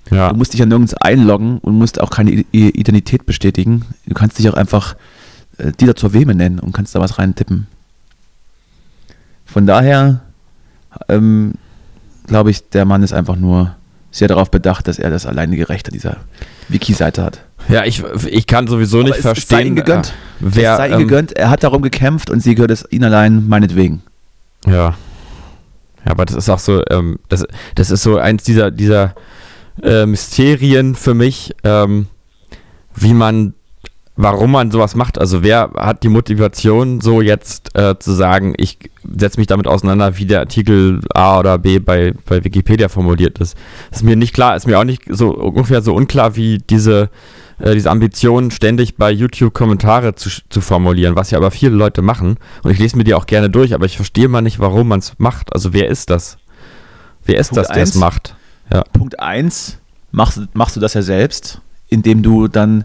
[0.10, 0.30] ja.
[0.30, 3.86] Du musst dich ja nirgends einloggen und musst auch keine Identität bestätigen.
[4.08, 4.96] Du kannst dich auch einfach
[5.60, 7.68] äh, Dieter zur Weme nennen und kannst da was reintippen.
[9.46, 10.22] Von daher
[11.08, 11.54] ähm,
[12.26, 13.76] glaube ich, der Mann ist einfach nur
[14.12, 16.18] sehr darauf bedacht, dass er das alleinige Recht an dieser
[16.70, 17.42] Wiki-Seite hat.
[17.68, 20.08] ja, ich, ich kann sowieso nicht es- es verstehen, sei ihm gegönnt.
[20.08, 22.86] äh, wer, es sei ihm ähm, gegönnt, er hat darum gekämpft und sie gehört es
[22.90, 24.02] ihn allein meinetwegen.
[24.66, 24.96] Ja.
[26.06, 27.46] Ja, aber das ist auch so, ähm, das,
[27.76, 29.14] das ist so eins dieser, dieser
[29.84, 32.08] äh, Mysterien für mich, ähm,
[32.96, 33.54] wie man,
[34.22, 35.18] warum man sowas macht.
[35.18, 38.78] Also wer hat die Motivation, so jetzt äh, zu sagen, ich
[39.18, 43.56] setze mich damit auseinander, wie der Artikel A oder B bei, bei Wikipedia formuliert ist.
[43.92, 47.10] Ist mir nicht klar, ist mir auch nicht so ungefähr so unklar wie diese,
[47.60, 52.02] äh, diese Ambition, ständig bei YouTube Kommentare zu, zu formulieren, was ja aber viele Leute
[52.02, 52.36] machen.
[52.64, 55.00] Und ich lese mir die auch gerne durch, aber ich verstehe mal nicht, warum man
[55.00, 55.54] es macht.
[55.54, 56.38] Also wer ist das?
[57.24, 58.36] Wer ist Punkt das, der es macht?
[58.70, 58.84] Ja.
[58.92, 59.78] Punkt 1,
[60.12, 62.84] machst, machst du das ja selbst, indem du dann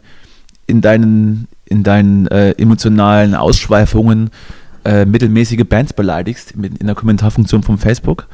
[0.67, 4.31] in deinen, in deinen äh, emotionalen Ausschweifungen
[4.85, 8.27] äh, mittelmäßige Bands beleidigst mit, in der Kommentarfunktion von Facebook.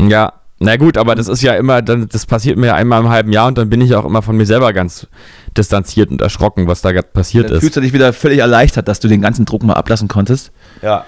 [0.00, 0.32] Ja,
[0.64, 3.32] na gut, aber das ist ja immer, dann, das passiert mir ja einmal im halben
[3.32, 5.08] Jahr und dann bin ich auch immer von mir selber ganz
[5.56, 7.76] distanziert und erschrocken, was da gerade passiert Dann fühlst ist.
[7.76, 10.52] du dich wieder völlig erleichtert, dass du den ganzen Druck mal ablassen konntest.
[10.80, 11.04] Ja.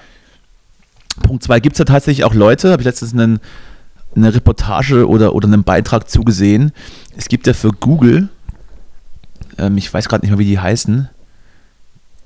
[1.23, 3.39] Punkt 2, gibt es da tatsächlich auch Leute, habe ich letztens einen,
[4.17, 6.73] eine Reportage oder, oder einen Beitrag zugesehen.
[7.17, 8.31] Es gibt ja für Google,
[9.59, 11.09] ähm, ich weiß gerade nicht mehr, wie die heißen,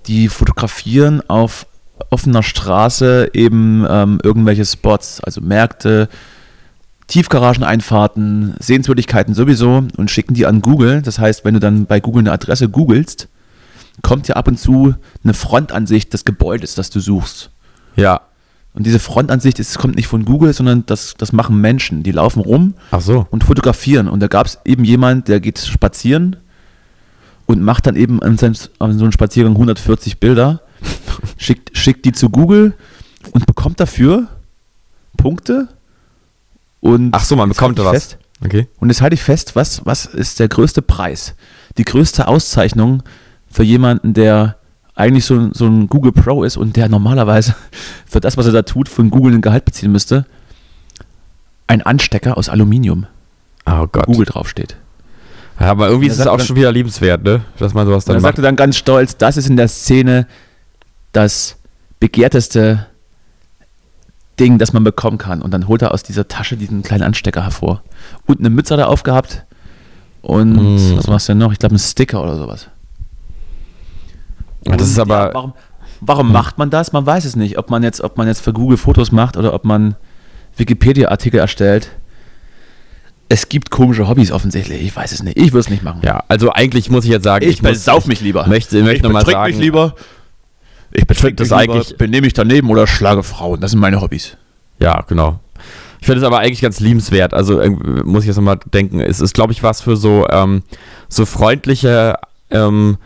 [0.07, 1.67] die fotografieren auf
[2.11, 6.09] offener Straße eben ähm, irgendwelche Spots, also Märkte,
[7.09, 11.03] Tiefgarageneinfahrten, Sehenswürdigkeiten sowieso und schicken die an Google.
[11.03, 13.29] Das heißt, wenn du dann bei Google eine Adresse googelst,
[14.03, 17.51] kommt ja ab und zu eine Frontansicht des Gebäudes, das du suchst.
[17.97, 18.21] Ja.
[18.75, 22.03] Und diese Frontansicht ist, kommt nicht von Google, sondern das, das machen Menschen.
[22.03, 23.27] Die laufen rum so.
[23.31, 24.07] und fotografieren.
[24.09, 26.37] Und da gab es eben jemand, der geht spazieren
[27.49, 30.61] und macht dann eben an, seinem, an so einem Spaziergang 140 Bilder,
[31.39, 32.75] schickt, schickt die zu Google
[33.33, 34.29] und bekommt dafür
[35.17, 35.67] Punkte.
[36.81, 37.93] Und Ach so, man bekommt da was.
[37.93, 38.69] Fest, Okay.
[38.79, 41.35] und jetzt halte ich fest, was, was ist der größte Preis?
[41.77, 43.03] Die größte Auszeichnung
[43.51, 44.57] für jemanden, der
[44.95, 47.57] eigentlich so, ein- so ein Google Pro ist und der normalerweise
[48.07, 50.25] für das, was er da tut, von Google ein Gehalt beziehen müsste.
[51.67, 53.07] Ein Anstecker aus Aluminium,
[53.67, 54.07] Oh wo Gott.
[54.07, 54.77] Google draufsteht.
[55.61, 57.43] Ja, aber irgendwie Und ist er es auch dann- schon wieder liebenswert, ne?
[57.59, 58.29] Dass man sowas Und er dann macht.
[58.31, 60.27] sagte dann ganz stolz, das ist in der Szene
[61.13, 61.57] das
[62.01, 62.87] begehrteste
[64.39, 65.43] Ding, das man bekommen kann.
[65.43, 67.83] Und dann holt er aus dieser Tasche diesen kleinen Anstecker hervor.
[68.27, 69.45] Und eine Mütze hat er aufgehabt.
[70.23, 70.97] Und Mm.
[70.97, 71.53] was machst du denn noch?
[71.53, 72.69] Ich glaube, ein Sticker oder sowas.
[74.65, 75.29] Ja, das Und ist aber.
[75.29, 75.53] Ja, warum
[76.01, 76.93] warum macht man das?
[76.93, 77.59] Man weiß es nicht.
[77.59, 79.97] Ob man jetzt, ob man jetzt für Google Fotos macht oder ob man
[80.57, 81.91] Wikipedia-Artikel erstellt.
[83.29, 84.83] Es gibt komische Hobbys offensichtlich.
[84.83, 85.37] Ich weiß es nicht.
[85.37, 86.01] Ich würde es nicht machen.
[86.05, 88.47] ja, also eigentlich muss ich jetzt sagen, ich muss- besauf mich lieber.
[88.47, 89.95] Möchte, möchte ich noch mal betrink sagen, mich lieber.
[90.93, 91.97] Ich find das das eigentlich.
[91.99, 93.61] Benehme mich daneben oder schlage Frauen.
[93.61, 94.37] Das sind meine Hobbys.
[94.81, 95.41] Ja, genau.
[96.01, 97.35] Ich finde es aber eigentlich ganz liebenswert.
[97.35, 97.61] Also
[98.05, 99.01] muss ich jetzt nochmal denken.
[99.01, 100.63] Es ist, glaube ich, was für so, ähm,
[101.09, 102.15] so freundliche
[102.51, 102.97] ähm,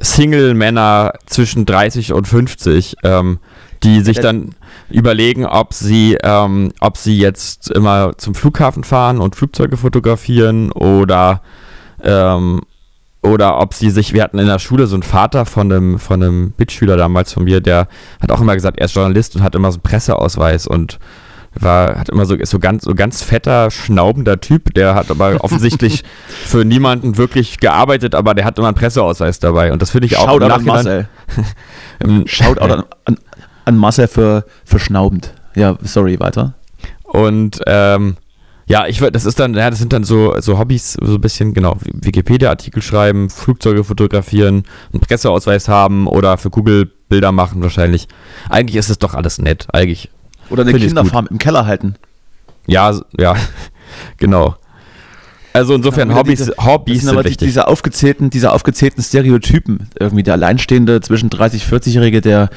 [0.00, 3.38] Single-Männer zwischen 30 und 50, ähm,
[3.82, 4.54] die sich dann
[4.90, 11.40] überlegen, ob sie, ähm, ob sie jetzt immer zum Flughafen fahren und Flugzeuge fotografieren oder
[12.02, 12.60] ähm,
[13.22, 16.22] oder ob sie sich, wir hatten in der Schule so einen Vater von einem, von
[16.22, 17.88] einem Mitschüler damals von mir, der
[18.20, 20.98] hat auch immer gesagt, er ist Journalist und hat immer so einen Presseausweis und
[21.54, 25.36] war, hat immer so, ist so ganz, so ganz fetter, schnaubender Typ, der hat aber
[25.40, 30.06] offensichtlich für niemanden wirklich gearbeitet, aber der hat immer einen Presseausweis dabei und das finde
[30.06, 31.08] ich auch Schaut im Nachhinein- Marcel.
[32.26, 33.18] Schaut an, an,
[33.64, 35.34] an Marcel für, für schnaubend.
[35.54, 36.54] Ja, sorry, weiter.
[37.04, 38.16] Und ähm,
[38.66, 41.20] ja, ich würd- das ist dann, ja, das sind dann so, so Hobbys, so ein
[41.20, 48.08] bisschen, genau, Wikipedia-Artikel schreiben, Flugzeuge fotografieren, einen Presseausweis haben oder für Google Bilder machen wahrscheinlich.
[48.48, 49.66] Eigentlich ist es doch alles nett.
[49.72, 50.10] Eigentlich.
[50.50, 51.94] Oder eine Kinderfarm im Keller halten.
[52.66, 53.34] Ja, ja,
[54.16, 54.56] genau.
[55.52, 57.46] Also insofern Ja, Hobbys, diese- Hobbys sind sind aber die, wichtig.
[57.46, 59.88] diese aufgezählten, diese aufgezählten Stereotypen.
[60.00, 62.48] Irgendwie der Alleinstehende zwischen 30, 40-Jährige, der,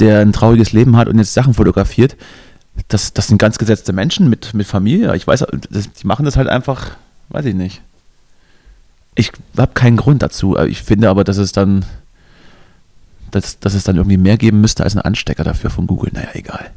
[0.00, 2.16] der ein trauriges Leben hat und jetzt Sachen fotografiert.
[2.88, 5.14] Das, das sind ganz gesetzte Menschen mit, mit Familie.
[5.16, 6.92] Ich weiß, das, die machen das halt einfach,
[7.28, 7.82] weiß ich nicht.
[9.14, 10.56] Ich habe keinen Grund dazu.
[10.56, 11.84] Ich finde aber, dass es dann,
[13.30, 16.10] dass, dass es dann irgendwie mehr geben müsste als ein Anstecker dafür von Google.
[16.14, 16.70] Naja, egal.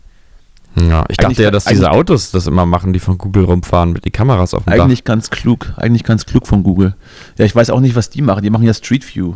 [0.76, 3.94] Ja, ich dachte Eigentlich- ja, dass diese Autos das immer machen, die von Google rumfahren
[3.94, 4.84] mit den Kameras auf dem Dach.
[4.86, 5.72] Eigentlich ganz klug.
[5.78, 6.96] Eigentlich ganz klug von Google.
[7.38, 8.42] Ja, ich weiß auch nicht, was die machen.
[8.44, 9.36] Die machen ja Street View.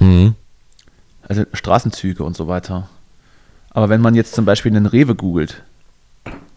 [0.00, 0.34] Mhm.
[1.28, 2.88] Also Straßenzüge und so weiter.
[3.74, 5.62] Aber wenn man jetzt zum Beispiel einen Rewe googelt,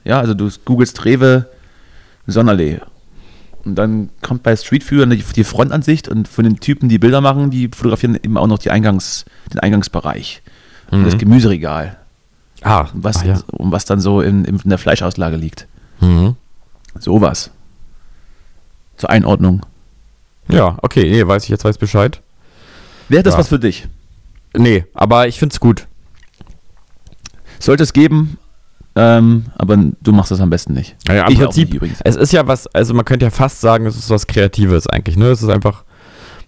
[0.03, 1.47] ja, also du googelst Rewe
[2.27, 2.79] Sonderlee
[3.65, 7.49] und dann kommt bei Street View die, Frontansicht und von den Typen, die Bilder machen,
[7.49, 10.41] die fotografieren eben auch noch die Eingangs, den Eingangsbereich
[10.91, 11.19] und das Mhm.
[11.19, 11.97] Gemüseregal,
[12.63, 13.41] Ah, was, ach ja.
[13.51, 15.67] und was dann so in, in der Fleischauslage liegt.
[15.99, 16.35] Mhm.
[16.99, 17.51] Sowas.
[18.95, 19.65] Zur Einordnung.
[20.49, 22.21] Ja, okay, nee, weiß ich jetzt weiß Bescheid.
[23.09, 23.39] Wäre das Ja.
[23.39, 23.87] was für dich?
[24.55, 25.87] Nee, aber ich find's gut.
[27.59, 28.37] Sollte es geben,
[28.95, 30.95] ähm, aber du machst das am besten nicht.
[31.07, 31.99] Ja, im Ich Prinzip, nicht übrigens.
[32.03, 35.17] es ist ja was, also man könnte ja fast sagen, es ist was Kreatives eigentlich,
[35.17, 35.25] ne?
[35.27, 35.83] Es ist einfach,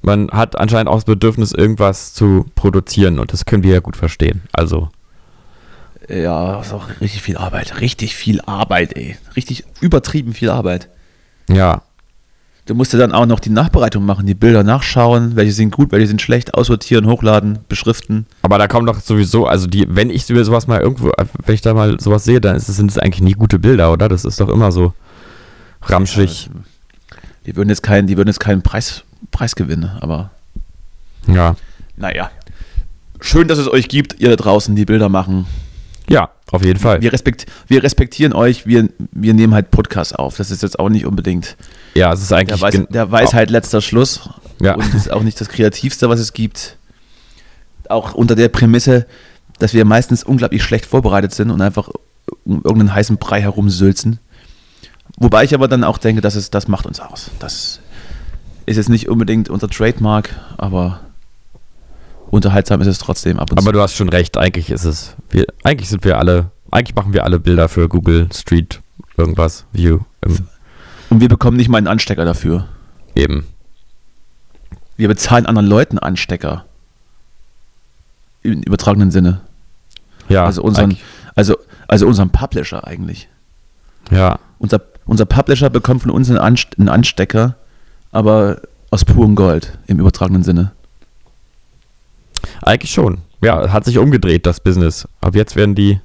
[0.02, 3.98] man hat anscheinend auch das Bedürfnis, irgendwas zu produzieren und das können wir ja gut
[3.98, 4.42] verstehen.
[4.54, 4.90] Also,
[6.10, 7.82] Ja, das ist auch richtig viel Arbeit.
[7.82, 9.16] Richtig viel Arbeit, ey.
[9.36, 10.90] Richtig übertrieben viel Arbeit.
[11.50, 11.82] ja,
[12.70, 15.92] Du musst ja dann auch noch die Nachbereitung machen, die Bilder nachschauen, welche sind gut,
[15.92, 18.28] welche sind schlecht, aussortieren, hochladen, beschriften.
[18.44, 21.10] aber da kommen doch sowieso, also die, wenn ich sowas mal irgendwo,
[21.48, 24.08] wenn ich da mal sowas sehe, dann sind es eigentlich nie gute Bilder, oder?
[24.08, 24.94] Das ist doch immer so
[25.82, 26.52] ramschig.
[27.48, 30.30] Die würden jetzt keinen, die würden jetzt keinen Preis, Preis gewinnen, aber
[31.26, 31.56] Ja.
[31.98, 32.30] naja.
[33.20, 35.48] Schön, dass es euch gibt, ihr da draußen, die Bilder machen.
[36.10, 37.02] Ja, auf jeden Fall.
[37.02, 40.38] Wir, respekt, wir respektieren euch, wir, wir nehmen halt Podcasts auf.
[40.38, 41.56] Das ist jetzt auch nicht unbedingt
[41.94, 42.60] Ja, es ist eigentlich.
[42.60, 44.30] der, Weis, der Weisheit letzter Schluss.
[44.62, 44.76] Ja.
[44.76, 46.78] Und ist auch nicht das Kreativste, was es gibt.
[47.88, 49.06] Auch unter der Prämisse,
[49.60, 51.90] dass wir meistens unglaublich schlecht vorbereitet sind und einfach
[52.46, 54.20] um irgendeinen heißen Brei herumsülzen.
[55.18, 57.32] Wobei ich aber dann auch denke, dass es, das macht uns aus.
[57.40, 57.80] Das
[58.66, 61.02] ist jetzt nicht unbedingt unser Trademark, aber
[62.32, 63.72] unterhaltsam ist es trotzdem ab und Aber zu.
[63.74, 65.16] du hast schon recht, eigentlich ist es.
[65.30, 66.52] Wir, eigentlich sind wir alle.
[66.72, 68.80] Eigentlich machen wir alle Bilder für Google Street
[69.18, 70.00] irgendwas, View.
[71.10, 72.68] Und wir bekommen nicht mal einen Anstecker dafür.
[73.16, 73.46] eben.
[74.98, 76.66] Wir bezahlen anderen Leuten Anstecker.
[78.44, 79.42] Im übertragenen Sinne.
[80.28, 80.98] Ja, also unseren,
[81.36, 81.58] also,
[81.88, 83.30] also unseren Publisher eigentlich.
[84.12, 87.56] Ja, Unser, unser Publisher bekommt von uns einen, Anst einen Anstecker,
[88.12, 88.62] aber
[88.92, 90.72] aus purem Gold im übertragenen Sinne.
[92.62, 93.20] Eigentlich schon.
[93.42, 95.08] Ja, hat sich umgedreht, das Business.
[95.22, 96.00] Ab jetzt werden die.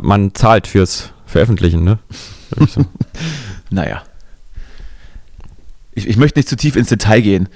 [0.00, 1.98] Man zahlt fürs Veröffentlichen, ne?
[2.66, 2.84] So.
[3.72, 4.02] Naja.
[5.92, 7.48] Ich, ich möchte nicht zu tief ins Detail gehen.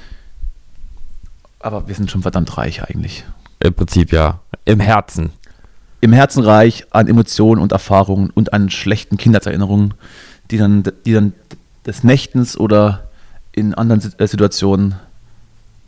[1.59, 3.25] Aber wir sind schon verdammt reich eigentlich.
[3.59, 4.41] Im Prinzip ja.
[4.65, 5.31] Im Herzen.
[6.01, 9.95] Im Herzen reich an Emotionen und Erfahrungen und an schlechten Kindheitserinnerungen,
[10.51, 11.33] die dann, die dann
[11.87, 13.09] des Nächtens oder
[13.53, 14.97] in anderen äh, Situationen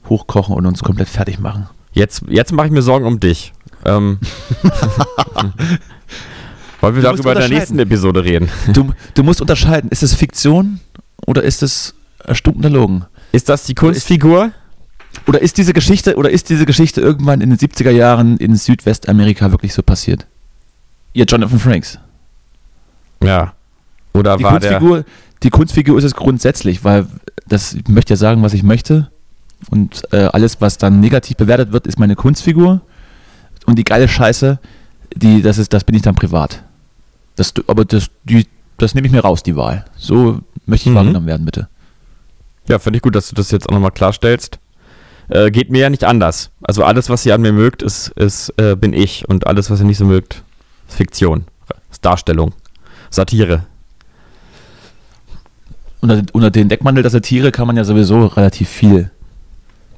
[0.09, 1.69] hochkochen und uns komplett fertig machen.
[1.93, 3.53] Jetzt, jetzt mache ich mir Sorgen um dich.
[3.85, 4.19] Ähm,
[6.81, 8.49] wollen wir darüber in der nächsten Episode reden?
[8.73, 10.81] Du, du musst unterscheiden, ist es Fiktion
[11.27, 11.95] oder ist es
[12.25, 13.07] erstunkener Logen?
[13.33, 14.53] Ist das die Kunstfigur?
[15.27, 19.51] Oder ist diese Geschichte, oder ist diese Geschichte irgendwann in den 70er Jahren in Südwestamerika
[19.51, 20.27] wirklich so passiert?
[21.15, 21.99] Ihr Jonathan Franks.
[23.23, 23.55] Ja.
[24.13, 24.79] Oder Die war der.
[24.79, 25.05] Kunstfigur,
[25.43, 27.07] die Kunstfigur ist es grundsätzlich, weil
[27.47, 29.11] das, ich möchte ja sagen, was ich möchte.
[29.71, 32.81] Und äh, alles, was dann negativ bewertet wird, ist meine Kunstfigur.
[33.65, 34.59] Und die geile Scheiße,
[35.15, 36.63] die, das ist, das bin ich dann privat.
[37.37, 38.47] Das, aber das, die,
[38.79, 39.85] das nehme ich mir raus, die Wahl.
[39.97, 40.97] So möchte ich Mhm.
[40.99, 41.69] wahrgenommen werden, bitte.
[42.69, 44.59] Ja, finde ich gut, dass du das jetzt auch nochmal klarstellst.
[45.29, 46.51] Äh, geht mir ja nicht anders.
[46.63, 49.29] Also alles, was ihr an mir mögt, ist, ist äh, bin ich.
[49.29, 50.43] Und alles, was ihr nicht so mögt,
[50.89, 51.45] ist Fiktion.
[51.91, 52.53] Ist Darstellung.
[53.11, 53.65] Satire.
[56.01, 59.11] Unter, unter den Deckmantel der Satire kann man ja sowieso relativ viel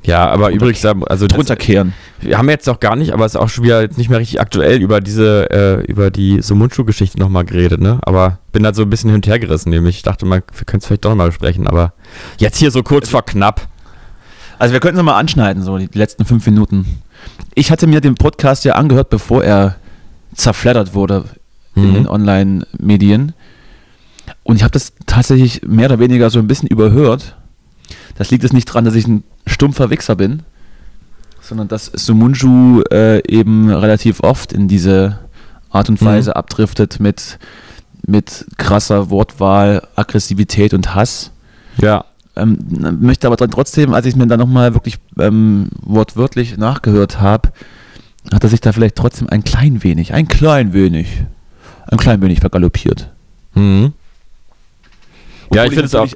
[0.04, 1.92] Ja, aber übrigens, also das- drunter kehren.
[2.20, 4.18] wir haben jetzt auch gar nicht, aber es ist auch schon wieder jetzt nicht mehr
[4.20, 7.98] richtig aktuell über diese, äh, über die Sumunchu-Geschichte nochmal geredet, ne?
[8.02, 9.96] Aber bin da so ein bisschen hin und her gerissen, nämlich.
[9.96, 11.92] Ich dachte mal, wir können es vielleicht doch nochmal besprechen, aber
[12.38, 13.66] jetzt hier so kurz vor knapp.
[14.58, 16.86] Also wir könnten es mal anschneiden, so die letzten fünf Minuten.
[17.54, 19.76] Ich hatte mir den Podcast ja angehört, bevor er
[20.34, 21.24] zerfleddert wurde
[21.74, 21.94] in Mhm.
[21.94, 23.34] den Online-Medien.
[24.42, 27.36] Und ich habe das tatsächlich mehr oder weniger so ein bisschen überhört.
[28.18, 30.42] Das liegt jetzt nicht daran, dass ich ein stumpfer Wichser bin,
[31.40, 35.20] sondern dass Sumunju äh, eben relativ oft in diese
[35.70, 36.06] Art und Mhm.
[36.06, 37.38] Weise abdriftet mit,
[38.04, 41.30] mit krasser Wortwahl, Aggressivität und Hass.
[41.80, 42.04] Ja.
[42.34, 42.58] Ähm,
[43.00, 47.50] möchte aber dann trotzdem, als ich mir dann nochmal wirklich ähm, wortwörtlich nachgehört habe,
[48.32, 51.22] hat er sich da vielleicht trotzdem ein klein wenig, ein klein wenig,
[51.86, 53.10] ein klein wenig vergaloppiert.
[53.54, 53.92] Mhm.
[55.52, 56.08] Ja, ich finde es auch.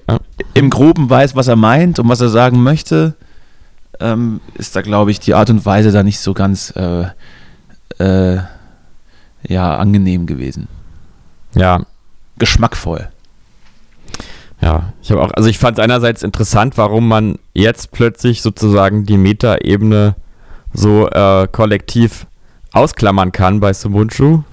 [0.54, 3.14] Im Groben weiß, was er meint und was er sagen möchte,
[4.00, 7.06] ähm, ist da, glaube ich, die Art und Weise da nicht so ganz äh,
[7.98, 8.40] äh,
[9.48, 10.68] ja, angenehm gewesen.
[11.54, 11.84] Ja,
[12.38, 13.08] Geschmackvoll.
[14.60, 19.04] Ja, ich habe auch, also ich fand es einerseits interessant, warum man jetzt plötzlich sozusagen
[19.04, 20.14] die Metaebene
[20.72, 22.26] so äh, kollektiv
[22.72, 24.44] ausklammern kann bei Sumunchu,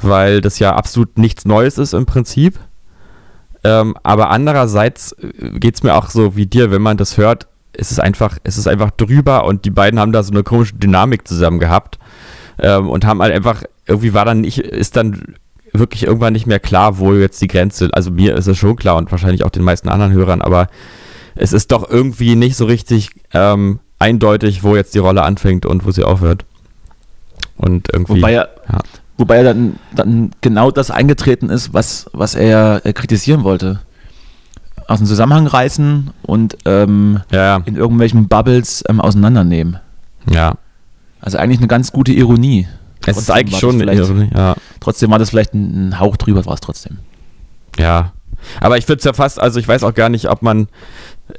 [0.00, 2.58] weil das ja absolut nichts Neues ist im Prinzip.
[3.66, 5.16] Ähm, aber andererseits
[5.54, 8.56] geht es mir auch so wie dir, wenn man das hört, ist es einfach, es
[8.58, 11.98] ist einfach drüber und die beiden haben da so eine komische Dynamik zusammen gehabt
[12.58, 15.34] ähm, und haben halt einfach, irgendwie war dann nicht, ist dann
[15.72, 18.96] wirklich irgendwann nicht mehr klar, wo jetzt die Grenze, also mir ist es schon klar
[18.96, 20.68] und wahrscheinlich auch den meisten anderen Hörern, aber
[21.34, 25.84] es ist doch irgendwie nicht so richtig ähm, eindeutig, wo jetzt die Rolle anfängt und
[25.84, 26.44] wo sie aufhört.
[27.56, 28.20] Und irgendwie.
[28.22, 28.80] Wobei er, ja.
[29.18, 33.80] Wobei er dann, dann genau das eingetreten ist, was, was er äh, kritisieren wollte.
[34.88, 39.78] Aus dem Zusammenhang reißen und ähm, ja, in irgendwelchen Bubbles ähm, auseinandernehmen.
[40.30, 40.54] ja.
[41.18, 42.68] Also eigentlich eine ganz gute Ironie.
[43.04, 44.54] Es ist eigentlich schon eine Ironie, ja.
[44.78, 46.98] Trotzdem war das vielleicht ein, ein Hauch drüber, war es trotzdem.
[47.78, 48.12] Ja.
[48.60, 50.68] Aber ich würde es ja fast, also ich weiß auch gar nicht, ob man,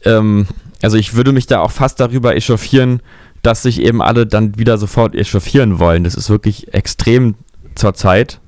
[0.04, 0.48] ähm,
[0.82, 3.02] also ich würde mich da auch fast darüber echauffieren,
[3.44, 6.04] dass sich eben alle dann wieder sofort echauffieren wollen.
[6.04, 7.36] Das ist wirklich extrem
[7.78, 8.40] zur Zeit,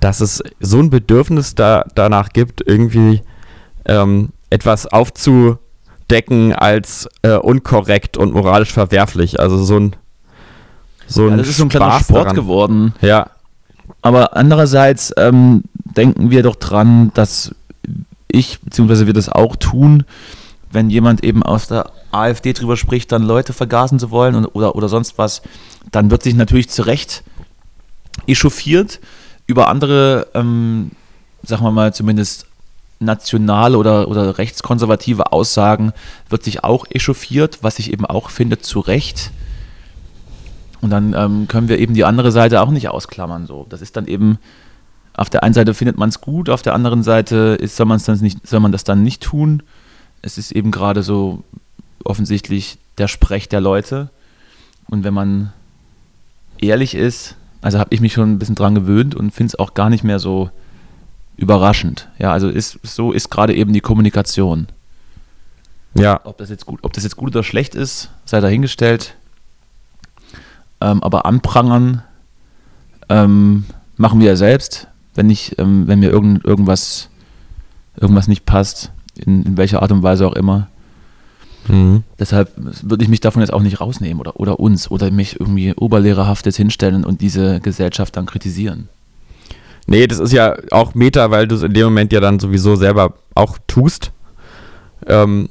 [0.00, 3.22] dass es so ein Bedürfnis da, danach gibt, irgendwie
[3.84, 9.38] ähm, etwas aufzudecken als äh, unkorrekt und moralisch verwerflich.
[9.40, 9.96] Also so ein
[11.06, 12.36] so ein Ja, das ist so ein kleiner Sport daran.
[12.36, 12.94] geworden.
[13.00, 13.30] Ja,
[14.02, 17.54] Aber andererseits ähm, denken wir doch dran, dass
[18.28, 20.04] ich, beziehungsweise wir das auch tun,
[20.70, 24.76] wenn jemand eben aus der AfD drüber spricht, dann Leute vergasen zu wollen und, oder,
[24.76, 25.42] oder sonst was,
[25.90, 27.24] dann wird sich natürlich zu Recht
[28.26, 29.00] echauffiert
[29.46, 30.92] über andere, ähm,
[31.42, 32.46] sagen wir mal, zumindest
[33.00, 35.92] nationale oder, oder rechtskonservative Aussagen
[36.28, 39.32] wird sich auch echauffiert, was ich eben auch finde, zu Recht.
[40.80, 43.46] Und dann ähm, können wir eben die andere Seite auch nicht ausklammern.
[43.46, 43.66] So.
[43.68, 44.38] Das ist dann eben,
[45.14, 48.18] auf der einen Seite findet man es gut, auf der anderen Seite ist, soll, dann
[48.20, 49.62] nicht, soll man das dann nicht tun.
[50.22, 51.42] Es ist eben gerade so
[52.04, 54.10] offensichtlich der Sprech der Leute.
[54.88, 55.52] Und wenn man
[56.60, 59.74] ehrlich ist, also habe ich mich schon ein bisschen dran gewöhnt und finde es auch
[59.74, 60.50] gar nicht mehr so
[61.36, 62.08] überraschend.
[62.18, 64.68] Ja, also ist, so ist gerade eben die Kommunikation.
[65.94, 69.16] ja, Ob das jetzt gut, ob das jetzt gut oder schlecht ist, sei dahingestellt.
[70.80, 72.02] Ähm, aber anprangern
[73.08, 73.64] ähm,
[73.96, 77.10] machen wir ja selbst, wenn ich, ähm, wenn mir irgend, irgendwas,
[77.96, 80.68] irgendwas nicht passt, in, in welcher Art und Weise auch immer.
[81.68, 82.02] Mhm.
[82.18, 85.74] Deshalb würde ich mich davon jetzt auch nicht rausnehmen oder, oder uns oder mich irgendwie
[85.74, 88.88] oberlehrerhaft jetzt hinstellen und diese Gesellschaft dann kritisieren.
[89.86, 92.76] Nee, das ist ja auch Meta, weil du es in dem Moment ja dann sowieso
[92.76, 94.12] selber auch tust.
[95.06, 95.48] Ähm,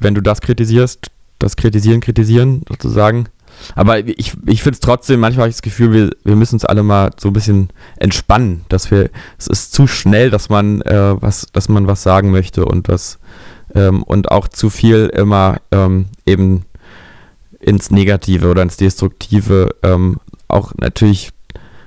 [0.00, 1.06] wenn du das kritisierst,
[1.38, 3.28] das Kritisieren, kritisieren sozusagen.
[3.74, 6.64] Aber ich, ich finde es trotzdem, manchmal habe ich das Gefühl, wir, wir müssen uns
[6.64, 11.20] alle mal so ein bisschen entspannen, dass wir, es ist zu schnell, dass man äh,
[11.20, 13.18] was, dass man was sagen möchte und das
[13.74, 16.64] ähm, und auch zu viel immer ähm, eben
[17.60, 21.30] ins Negative oder ins Destruktive ähm, auch natürlich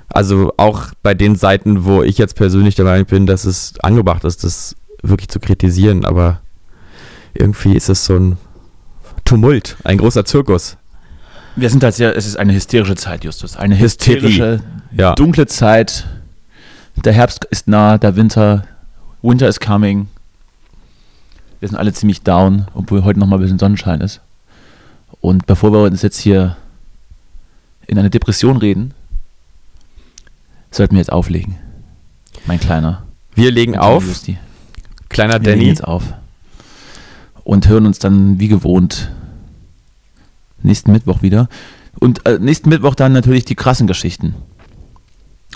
[0.09, 4.23] also auch bei den Seiten, wo ich jetzt persönlich der Meinung bin, dass es angebracht
[4.23, 6.41] ist, das wirklich zu kritisieren, aber
[7.33, 8.37] irgendwie ist es so ein
[9.25, 10.77] Tumult, ein großer Zirkus.
[11.55, 13.55] Wir sind halt sehr, es ist eine hysterische Zeit, Justus.
[13.57, 14.61] Eine hysterische,
[14.95, 15.15] Ja.
[15.15, 16.05] dunkle Zeit,
[16.95, 18.65] der Herbst ist nah, der Winter,
[19.21, 20.07] Winter is coming.
[21.59, 24.21] Wir sind alle ziemlich down, obwohl heute noch mal ein bisschen Sonnenschein ist.
[25.21, 26.57] Und bevor wir uns jetzt hier
[27.87, 28.93] in eine Depression reden,
[30.71, 31.57] sollten wir jetzt auflegen.
[32.45, 33.03] Mein Kleiner.
[33.33, 34.05] Wir legen Mein auf.
[34.05, 34.37] Justi.
[35.09, 35.69] Kleiner Wir legen Danny.
[35.69, 36.03] jetzt auf.
[37.43, 39.11] Und hören uns dann wie gewohnt
[40.61, 41.47] nächsten Mittwoch wieder.
[41.99, 44.35] Und äh, nächsten Mittwoch dann natürlich die krassen Geschichten.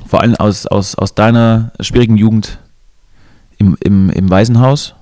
[0.05, 2.59] Vor allem aus, aus, aus deiner schwierigen Jugend
[3.57, 4.95] im, im, im Waisenhaus.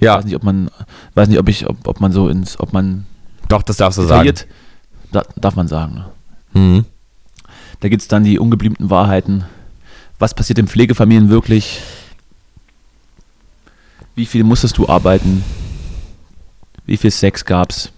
[0.00, 0.70] Ja, Weiß nicht, ob man,
[1.14, 3.06] weiß nicht, ob ich, ob, ob man so ins, ob man
[3.48, 4.32] doch, das darfst du sagen.
[5.12, 5.94] da, darf man sagen.
[6.54, 6.60] ne?
[6.60, 6.84] Mhm.
[7.80, 9.44] Da gibt es dann die ungebliebenen Wahrheiten.
[10.18, 11.80] Was passiert in Pflegefamilien wirklich?
[14.14, 15.42] Wie viel musstest du arbeiten?
[16.86, 17.90] Wie viel Sex gab's?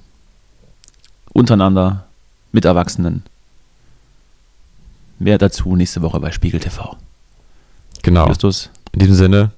[1.33, 2.05] Untereinander,
[2.53, 3.23] mit Erwachsenen.
[5.19, 6.97] Mehr dazu nächste Woche bei Spiegel TV.
[8.03, 8.29] Genau.
[8.29, 9.51] Justus, In diesem Sinne,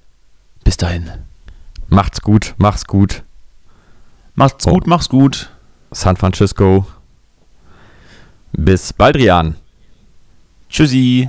[0.63, 1.11] bis dahin.
[1.89, 3.23] Macht's gut, mach's gut.
[4.35, 4.73] Macht's Oh.
[4.73, 5.51] gut, mach's gut.
[5.93, 6.87] San Francisco.
[8.53, 9.57] Bis bald, Rian.
[10.69, 11.29] Tschüssi.